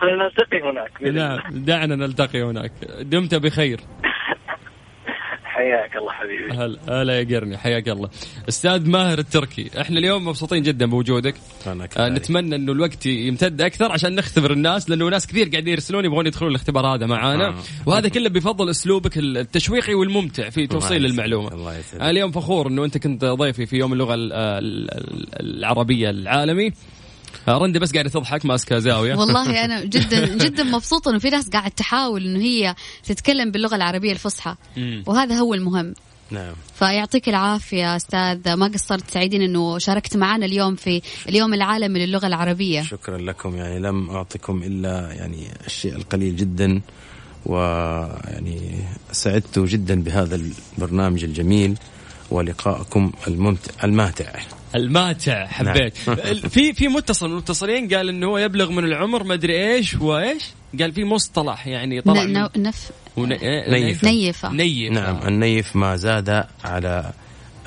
فلنلتقي 0.01 0.61
هناك 0.71 0.91
الله. 1.03 1.11
نعم 1.13 1.41
دعنا 1.65 1.97
نلتقي 1.97 2.43
هناك 2.43 2.73
دمت 3.01 3.35
بخير 3.35 3.81
حياك 5.45 5.97
الله 5.97 6.13
حبيبي 6.13 6.53
هلا 6.53 7.03
هلا 7.03 7.21
يا 7.21 7.37
قرني 7.39 7.59
حياك 7.59 7.89
الله 7.89 8.11
أستاذ 8.49 8.91
ماهر 8.91 9.19
التركي 9.19 9.71
إحنا 9.81 9.99
اليوم 9.99 10.29
مبسوطين 10.29 10.63
جدا 10.63 10.87
بوجودك 10.87 11.35
أنا 11.67 11.89
آه. 11.97 12.09
نتمنى 12.09 12.57
إنه 12.57 12.73
الوقت 12.73 13.07
يمتد 13.07 13.61
أكثر 13.61 13.93
عشان 13.93 14.15
نختبر 14.15 14.51
الناس 14.51 14.91
لأنه 14.91 15.09
ناس 15.09 15.27
كثير 15.27 15.49
قاعدين 15.49 15.73
يرسلون 15.73 16.05
يبغون 16.05 16.27
يدخلون 16.27 16.51
الاختبار 16.51 16.87
هذا 16.87 17.07
معانا 17.07 17.49
آه. 17.49 17.55
وهذا 17.87 18.09
كله 18.09 18.29
بفضل 18.29 18.71
أسلوبك 18.71 19.19
التشويقي 19.19 19.95
والممتع 19.95 20.51
في 20.51 20.67
توصيل 20.67 20.97
يسعدك. 21.05 21.11
المعلومة 21.13 21.53
الله 21.55 21.79
يسعدك. 21.79 22.01
أنا 22.01 22.11
اليوم 22.11 22.31
فخور 22.31 22.67
إنه 22.69 22.85
أنت 22.85 22.99
كنت 22.99 23.25
ضيفي 23.25 23.67
في 23.67 23.77
يوم 23.77 23.93
اللغة 23.93 24.15
ال- 24.15 24.33
ال- 24.33 24.91
ال- 24.91 25.41
العربية 25.59 26.11
العالمي 26.11 26.67
آه، 26.67 26.73
رندا 27.49 27.79
بس 27.79 27.93
قاعدة 27.93 28.11
تضحك 28.11 28.47
ماسكة 28.47 28.79
زاوية. 28.79 29.15
والله 29.21 29.65
أنا 29.65 29.85
جدا 29.85 30.27
جدا 30.37 30.63
مبسوطة 30.63 31.11
إنه 31.11 31.19
في 31.19 31.31
ناس 31.31 31.49
قاعد 31.49 31.71
تحاول 31.71 32.25
إنه 32.25 32.41
هي 32.41 32.75
تتكلم 33.05 33.51
باللغة 33.51 33.77
العربية 33.77 34.13
الفصحى. 34.13 34.55
وهذا 35.07 35.35
هو 35.35 35.55
المهم. 35.55 35.95
نعم. 36.31 36.53
فيعطيك 36.75 37.29
العافية 37.29 37.97
أستاذ 37.97 38.55
ما 38.55 38.67
قصرت 38.67 39.11
سعيدين 39.11 39.43
إنه 39.43 39.79
شاركت 39.79 40.17
معنا 40.17 40.47
اليوم 40.47 40.75
في 40.75 41.03
اليوم 41.29 41.55
العالمي 41.55 42.07
للغة 42.07 42.27
العربية. 42.27 42.83
شكرا 42.83 43.19
لكم. 43.19 43.57
يعني 43.57 43.79
لم 43.79 44.11
أعطكم 44.11 44.63
إلا 44.63 45.13
يعني 45.13 45.49
الشيء 45.67 45.97
القليل 45.97 46.37
جدا 46.37 46.81
ويعني 47.47 48.85
سعدت 49.13 49.59
جدا 49.59 50.03
بهذا 50.03 50.41
البرنامج 50.79 51.25
الجميل 51.25 51.79
ولقائكم 52.31 53.13
الممتع 53.27 53.85
الماتع. 53.85 54.33
الماتع 54.77 55.47
حبيت 55.47 55.97
في 56.55 56.73
في 56.73 56.89
متصل 56.89 57.27
من 57.27 57.33
المتصلين 57.33 57.95
قال 57.95 58.09
إنه 58.09 58.27
هو 58.27 58.39
يبلغ 58.39 58.71
من 58.71 58.85
العمر 58.85 59.25
ما 59.25 59.35
أدري 59.35 59.75
إيش 59.75 59.95
وايش 59.95 60.43
قال 60.81 60.93
في 60.93 61.05
مصطلح 61.05 61.67
يعني 61.67 62.01
طلع 62.01 62.49
نف 62.57 62.91
ون... 63.17 63.33
إيه؟ 63.33 63.71
نيفة. 63.71 64.09
نيف 64.09 64.93
نعم 64.93 65.19
النيف 65.29 65.77
ما 65.77 65.97
زاد 65.97 66.45
على 66.65 67.13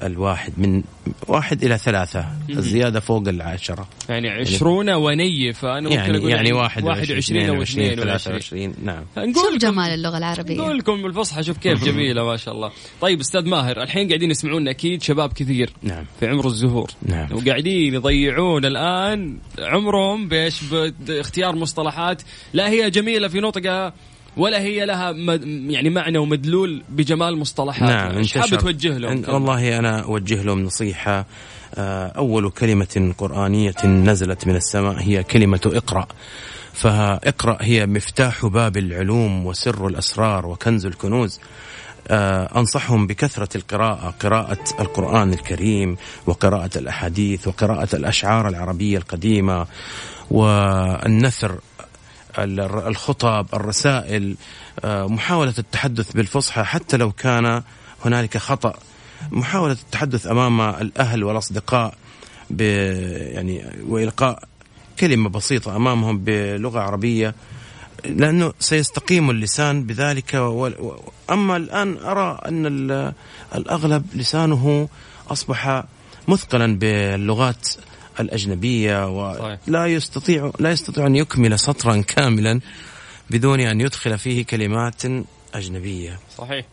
الواحد 0.03 0.53
من 0.57 0.83
واحد 1.27 1.63
إلى 1.63 1.77
ثلاثة 1.77 2.25
الزيادة 2.49 2.99
فوق 2.99 3.27
العشرة. 3.27 3.87
يعني 4.09 4.29
عشرون 4.29 4.89
وني 4.89 5.53
فأنا 5.53 5.81
ممكن 5.81 5.95
يعني 5.95 6.17
أقول 6.17 6.31
يعني 6.31 6.53
واحد 6.53 6.83
واحد 6.83 7.11
وعشرين 7.11 7.49
أو 7.49 7.61
اثنين 7.61 7.95
ثلاثة 7.95 8.31
وعشرين. 8.31 8.33
وعشرين 8.33 8.73
نعم. 8.83 9.03
نقول 9.17 9.51
شوف 9.51 9.61
جمال 9.61 9.93
اللغة 9.93 10.17
العربية. 10.17 10.57
نقول 10.57 10.77
لكم 10.77 11.01
بالفصحى 11.01 11.43
شوف 11.43 11.57
كيف 11.57 11.83
جميلة 11.83 12.25
ما 12.25 12.37
شاء 12.37 12.53
الله. 12.53 12.71
طيب 13.01 13.19
أستاذ 13.19 13.45
ماهر 13.45 13.83
الحين 13.83 14.07
قاعدين 14.07 14.31
يسمعونا 14.31 14.71
أكيد 14.71 15.03
شباب 15.03 15.33
كثير 15.33 15.69
نعم. 15.83 16.05
في 16.19 16.27
عمر 16.27 16.47
الزهور. 16.47 16.91
نعم. 17.05 17.27
وقاعدين 17.33 17.93
يضيعون 17.93 18.65
الآن 18.65 19.37
عمرهم 19.59 20.27
بإيش؟ 20.27 20.61
باختيار 21.07 21.55
مصطلحات 21.55 22.21
لا 22.53 22.69
هي 22.69 22.89
جميلة 22.89 23.27
في 23.27 23.39
نطقها 23.39 23.93
ولا 24.37 24.59
هي 24.59 24.85
لها 24.85 25.11
مد 25.11 25.43
يعني 25.47 25.89
معنى 25.89 26.17
ومدلول 26.17 26.83
بجمال 26.89 27.37
مصطلحات 27.37 27.89
نعم 27.89 28.17
إيش 28.17 28.37
حاب. 28.37 28.59
توجه 28.59 28.97
لهم 28.97 29.23
والله 29.27 29.77
أنا 29.79 29.99
أوجه 29.99 30.41
لهم 30.43 30.63
نصيحة. 30.63 31.25
آه، 31.75 32.07
أول 32.07 32.49
كلمة 32.51 33.13
قرآنية 33.17 33.73
نزلت 33.85 34.47
من 34.47 34.55
السماء 34.55 34.95
هي 34.99 35.23
كلمة 35.23 35.59
اقرأ. 35.65 36.07
فاقرأ 36.73 37.57
هي 37.61 37.85
مفتاح 37.85 38.45
باب 38.45 38.77
العلوم 38.77 39.45
وسر 39.45 39.87
الأسرار 39.87 40.45
وكنز 40.45 40.85
الكنوز. 40.85 41.39
آه، 42.07 42.59
أنصحهم 42.59 43.07
بكثرة 43.07 43.57
القراءة 43.57 44.13
قراءة 44.19 44.63
القرآن 44.79 45.33
الكريم 45.33 45.97
وقراءة 46.25 46.77
الأحاديث 46.77 47.47
وقراءة 47.47 47.95
الأشعار 47.95 48.47
العربية 48.47 48.97
القديمة 48.97 49.65
والنثر 50.31 51.51
ال- 51.51 51.59
الخطب 52.37 53.45
الرسائل 53.53 54.35
آه، 54.85 55.07
محاولة 55.07 55.53
التحدث 55.59 56.11
بالفصحى 56.11 56.63
حتى 56.63 56.97
لو 56.97 57.11
كان 57.11 57.63
هنالك 58.05 58.37
خطأ. 58.37 58.73
محاولة 59.31 59.73
التحدث 59.73 60.27
أمام 60.27 60.61
الأهل 60.61 61.23
والأصدقاء 61.23 61.93
ب 62.49 62.61
يعني 62.61 63.65
وإلقاء 63.87 64.43
كلمة 64.99 65.29
بسيطة 65.29 65.75
أمامهم 65.75 66.17
بلغة 66.19 66.79
عربية 66.79 67.35
لأنه 68.05 68.53
سيستقيم 68.59 69.29
اللسان 69.29 69.83
بذلك. 69.83 70.33
و... 70.33 70.69
أما 71.31 71.55
الآن 71.57 71.97
أرى 71.97 72.39
أن 72.45 72.65
ال- 72.65 73.13
الأغلب 73.55 74.05
لسانه 74.15 74.89
أصبح 75.31 75.83
مثقلا 76.27 76.77
باللغات 76.79 77.67
الأجنبية. 78.19 79.09
ولا 79.09 79.85
يستطيع 79.85 80.51
لا 80.59 80.71
يستطيع 80.71 81.07
أن 81.07 81.15
يكمل 81.15 81.59
سطرا 81.59 82.01
كاملا 82.01 82.59
بدون 83.29 83.59
أن 83.59 83.81
يدخل 83.81 84.17
فيه 84.17 84.45
كلمات 84.45 85.03
أجنبية. 85.53 86.19
صحيح. 86.37 86.65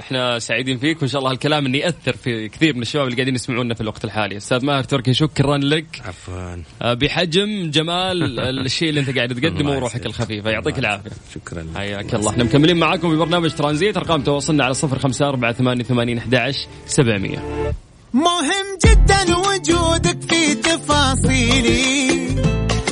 إحنا 0.00 0.38
سعيدين 0.38 0.78
فيك 0.78 1.02
وإن 1.02 1.08
شاء 1.08 1.18
الله 1.18 1.30
هالكلام 1.30 1.66
انه 1.66 1.78
يأثر 1.78 2.16
في 2.16 2.48
كثير 2.48 2.74
من 2.74 2.82
الشباب 2.82 3.04
اللي 3.04 3.16
قاعدين 3.16 3.34
يسمعونا 3.34 3.74
في 3.74 3.80
الوقت 3.80 4.04
الحالي. 4.04 4.36
أستاذ 4.36 4.64
ماهر 4.64 4.84
تركي 4.84 5.14
شكرا 5.14 5.58
لك. 5.58 6.02
عفوا. 6.04 6.62
آه، 6.82 6.94
بحجم 6.94 7.70
جمال 7.70 8.40
الشيء 8.40 8.88
اللي 8.88 9.00
أنت 9.00 9.16
قاعد 9.16 9.34
تقدمه 9.34 9.70
وروحك. 9.70 10.06
الخفيفة. 10.06 10.50
يعطيك 10.50 10.78
العافية. 10.78 11.10
شكرا 11.34 11.62
لك. 11.62 11.76
حياك 11.76 12.14
الله. 12.14 12.30
إحنا 12.30 12.44
مكملين 12.44 12.76
معاكم 12.76 13.10
في 13.10 13.16
برنامج 13.16 13.50
ترانزيت 13.50 13.96
أرقام 13.96 14.22
تواصلنا 14.22 14.64
على 14.64 14.74
صفر 14.74 14.98
خمسة 14.98 15.28
أربعة 15.28 15.52
ثمانية 15.52 15.84
ثمانين 15.84 16.18
أحد 16.18 16.34
عشر 16.34 16.66
سبعمية. 16.86 17.72
مهم 18.16 18.78
جدا 18.84 19.36
وجودك 19.36 20.20
في 20.30 20.54
تفاصيلي. 20.54 22.28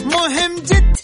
مهم 0.05 0.57
جدا 0.57 0.95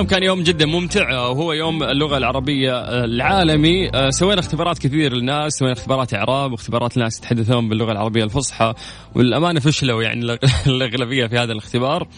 اليوم 0.00 0.10
كان 0.10 0.22
يوم 0.22 0.42
جدا 0.42 0.66
ممتع 0.66 1.26
وهو 1.26 1.52
يوم 1.52 1.82
اللغة 1.82 2.16
العربية 2.16 2.72
آه، 2.72 3.04
العالمي. 3.04 3.90
آه، 3.94 4.10
سوينا 4.10 4.40
اختبارات 4.40 4.78
كثير 4.78 5.12
للناس 5.12 5.52
سوينا 5.52 5.72
اختبارات 5.72 6.14
إعراب 6.14 6.52
واختبارات 6.52 6.98
ناس 6.98 7.18
يتحدثون 7.18 7.68
باللغة 7.68 7.92
العربية 7.92 8.24
الفصحى. 8.24 8.74
والأمانة 9.14 9.60
فشلوا 9.60 10.02
يعني 10.02 10.20
الأغلبية 10.66 11.26
في 11.26 11.38
هذا 11.38 11.52
الاختبار. 11.52 12.08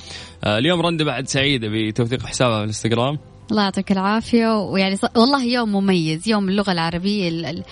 آه، 0.44 0.58
اليوم 0.58 0.80
رندا 0.80 1.04
بعد 1.04 1.28
سعيدة 1.28 1.68
بتوثيق 1.70 2.26
حسابها 2.26 2.56
في 2.56 2.62
الإنستغرام. 2.62 3.18
الله 3.50 3.62
يعطيك 3.62 3.92
العافية 3.92 4.58
ويعني 4.60 4.96
والله 5.16 5.44
يوم 5.44 5.72
مميز 5.72 6.28
يوم 6.28 6.48
اللغة 6.48 6.72
العربية 6.72 7.28
ال- 7.28 7.44
ال- 7.44 7.58
ال- 7.58 7.64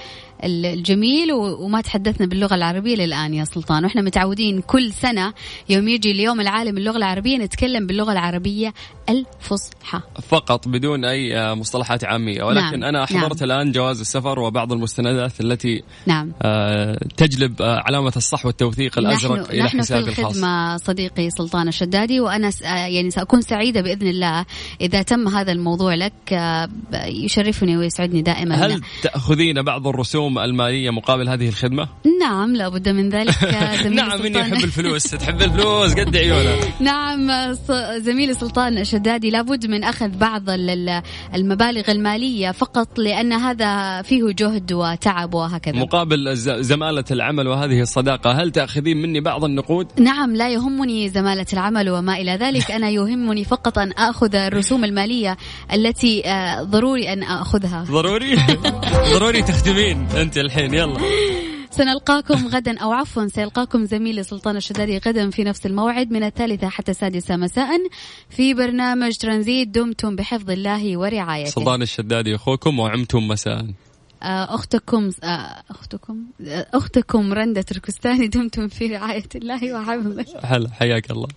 الجميل 0.45 1.33
وما 1.33 1.81
تحدثنا 1.81 2.27
باللغة 2.27 2.55
العربية 2.55 2.97
للآن 2.97 3.35
يا 3.35 3.45
سلطان. 3.45 3.85
وإحنا 3.85 4.03
متعودين 4.03 4.61
كل 4.61 4.93
سنة 4.93 5.33
يوم 5.69 5.89
يجي 5.89 6.11
اليوم 6.11 6.41
العالمي 6.41 6.81
للغة 6.81 6.97
العربية 6.97 7.37
نتكلم 7.37 7.87
باللغة 7.87 8.13
العربية 8.13 8.75
الفصحى. 9.09 10.01
فقط 10.29 10.69
بدون 10.69 11.05
أي 11.05 11.39
آه، 11.39 11.55
مصطلحات 11.55 12.05
عامية. 12.05 12.43
ولكن 12.43 12.81
نعم، 12.81 12.85
أنا 12.85 13.07
حضرت 13.07 13.43
نعم. 13.43 13.51
الآن 13.51 13.73
جواز 13.73 14.01
السفر 14.01 14.39
وبعض 14.39 14.73
المستندات 14.73 15.41
التي 15.41 15.83
نعم. 16.07 16.33
آه، 16.43 16.99
تجلب 17.17 17.63
آه، 17.63 17.83
علامة 17.87 18.13
الصح 18.17 18.47
والتوثيق 18.47 18.99
الأزرق 18.99 19.41
نحن, 19.41 19.51
إلى 19.51 19.63
نحن 19.63 19.69
في 19.69 19.79
حسابي 19.79 20.11
الخاص. 20.11 20.25
الخدمة 20.25 20.77
صديقي 20.77 21.31
سلطان 21.31 21.69
الشدادي 21.69 22.21
وأنا 22.21 22.51
يعني 22.65 23.11
سأكون 23.11 23.41
سعيدة 23.41 23.81
بإذن 23.81 24.07
الله 24.07 24.45
إذا 24.81 25.03
تم 25.03 25.29
هذا 25.29 25.53
الموضوع 25.53 25.95
لك 25.95 26.13
يشرفني 26.95 27.77
ويسعدني 27.77 28.23
دائما. 28.23 28.55
هل 28.55 28.81
تأخذين 29.03 29.63
بعض 29.63 29.87
الرسوم 29.87 30.30
المالية 30.39 30.91
مقابل 30.91 31.29
هذه 31.29 31.49
الخدمة؟ 31.49 31.89
نعم 32.21 32.57
لابد 32.57 32.89
من 32.89 33.09
ذلك 33.09 33.45
نعم 33.91 34.23
إني. 34.23 34.41
أحب 34.43 34.53
الفلوس. 34.65 35.03
تحب 35.03 35.43
الفلوس؟ 35.43 35.95
قد 35.95 36.17
عيونها 36.17 36.57
نعم 36.81 37.55
ص- 37.55 37.97
زميلي 38.03 38.35
سلطان 38.35 38.85
شدادي 38.85 39.31
لابد 39.31 39.67
من 39.67 39.85
أخذ 39.85 40.09
بعض 40.09 40.51
ال- 40.51 40.71
ال- 40.71 41.03
المبالغ 41.35 41.91
المالية 41.91 42.51
فقط 42.51 42.99
لأن 42.99 43.33
هذا 43.33 44.03
فيه 44.03 44.23
جهد 44.39 44.73
وتعب 44.73 45.35
وهكذا. 45.35 45.77
مقابل 45.77 46.37
زمالة 46.63 47.05
العمل 47.11 47.49
وهذه 47.49 47.81
الصداقة 47.81 48.31
هل 48.33 48.51
تأخذين 48.51 48.97
مني 49.03 49.21
بعض 49.21 49.45
النقود؟ 49.45 49.87
نعم 50.01 50.37
لا 50.37 50.49
يهمني 50.49 51.09
زمالة 51.09 51.47
العمل 51.53 51.91
وما 51.91 52.17
إلى 52.17 52.33
ذلك. 52.37 52.71
أنا 52.71 52.91
يهمني 52.91 53.45
فقط 53.45 53.79
أن 53.79 53.93
أخذ 53.93 54.35
الرسوم 54.35 54.85
المالية 54.85 55.37
التي 55.75 56.27
آه، 56.27 56.63
ضروري 56.63 57.13
أن 57.13 57.23
أخذها. 57.23 57.85
ضروري؟ 57.91 58.37
ضروري 59.15 59.43
تختمين 59.43 60.07
أنت 60.23 60.39
الحين 60.39 60.75
يلا. 60.75 61.01
سنلقاكم 61.71 62.47
غدا 62.47 62.79
أو 62.79 62.93
عفوا 62.93 63.27
سيلقاكم 63.27 63.85
زميلي 63.85 64.23
سلطان 64.23 64.57
الشدادي 64.57 64.99
غدا 64.99 65.31
في 65.31 65.45
نفس 65.45 65.67
الموعد 65.67 66.11
من 66.11 66.23
الثالثة 66.23 66.69
حتى 66.69 66.91
السادسة 66.91 67.37
مساء 67.37 67.71
في 68.31 68.55
برنامج 68.55 69.17
ترانزيت 69.17 69.69
دمتم 69.69 70.17
بحفظ 70.17 70.51
الله 70.51 70.99
ورعايته. 70.99 71.51
سلطان 71.51 71.83
الشدادي 71.83 72.35
أخوكم 72.35 72.79
وعمتم 72.79 73.29
مساء. 73.29 73.67
آه، 74.23 74.55
أختكم 74.55 75.11
آه، 75.25 75.63
أختكم 75.71 76.25
آه، 76.47 76.67
أختكم 76.75 77.33
رندة 77.33 77.63
تركستاني 77.63 78.29
دمتم 78.29 78.69
في 78.69 78.87
رعاية 78.87 79.29
الله 79.35 79.75
وحفظه 79.75 80.25
هلا 80.45 80.71
حياك 80.71 81.11
الله. 81.11 81.29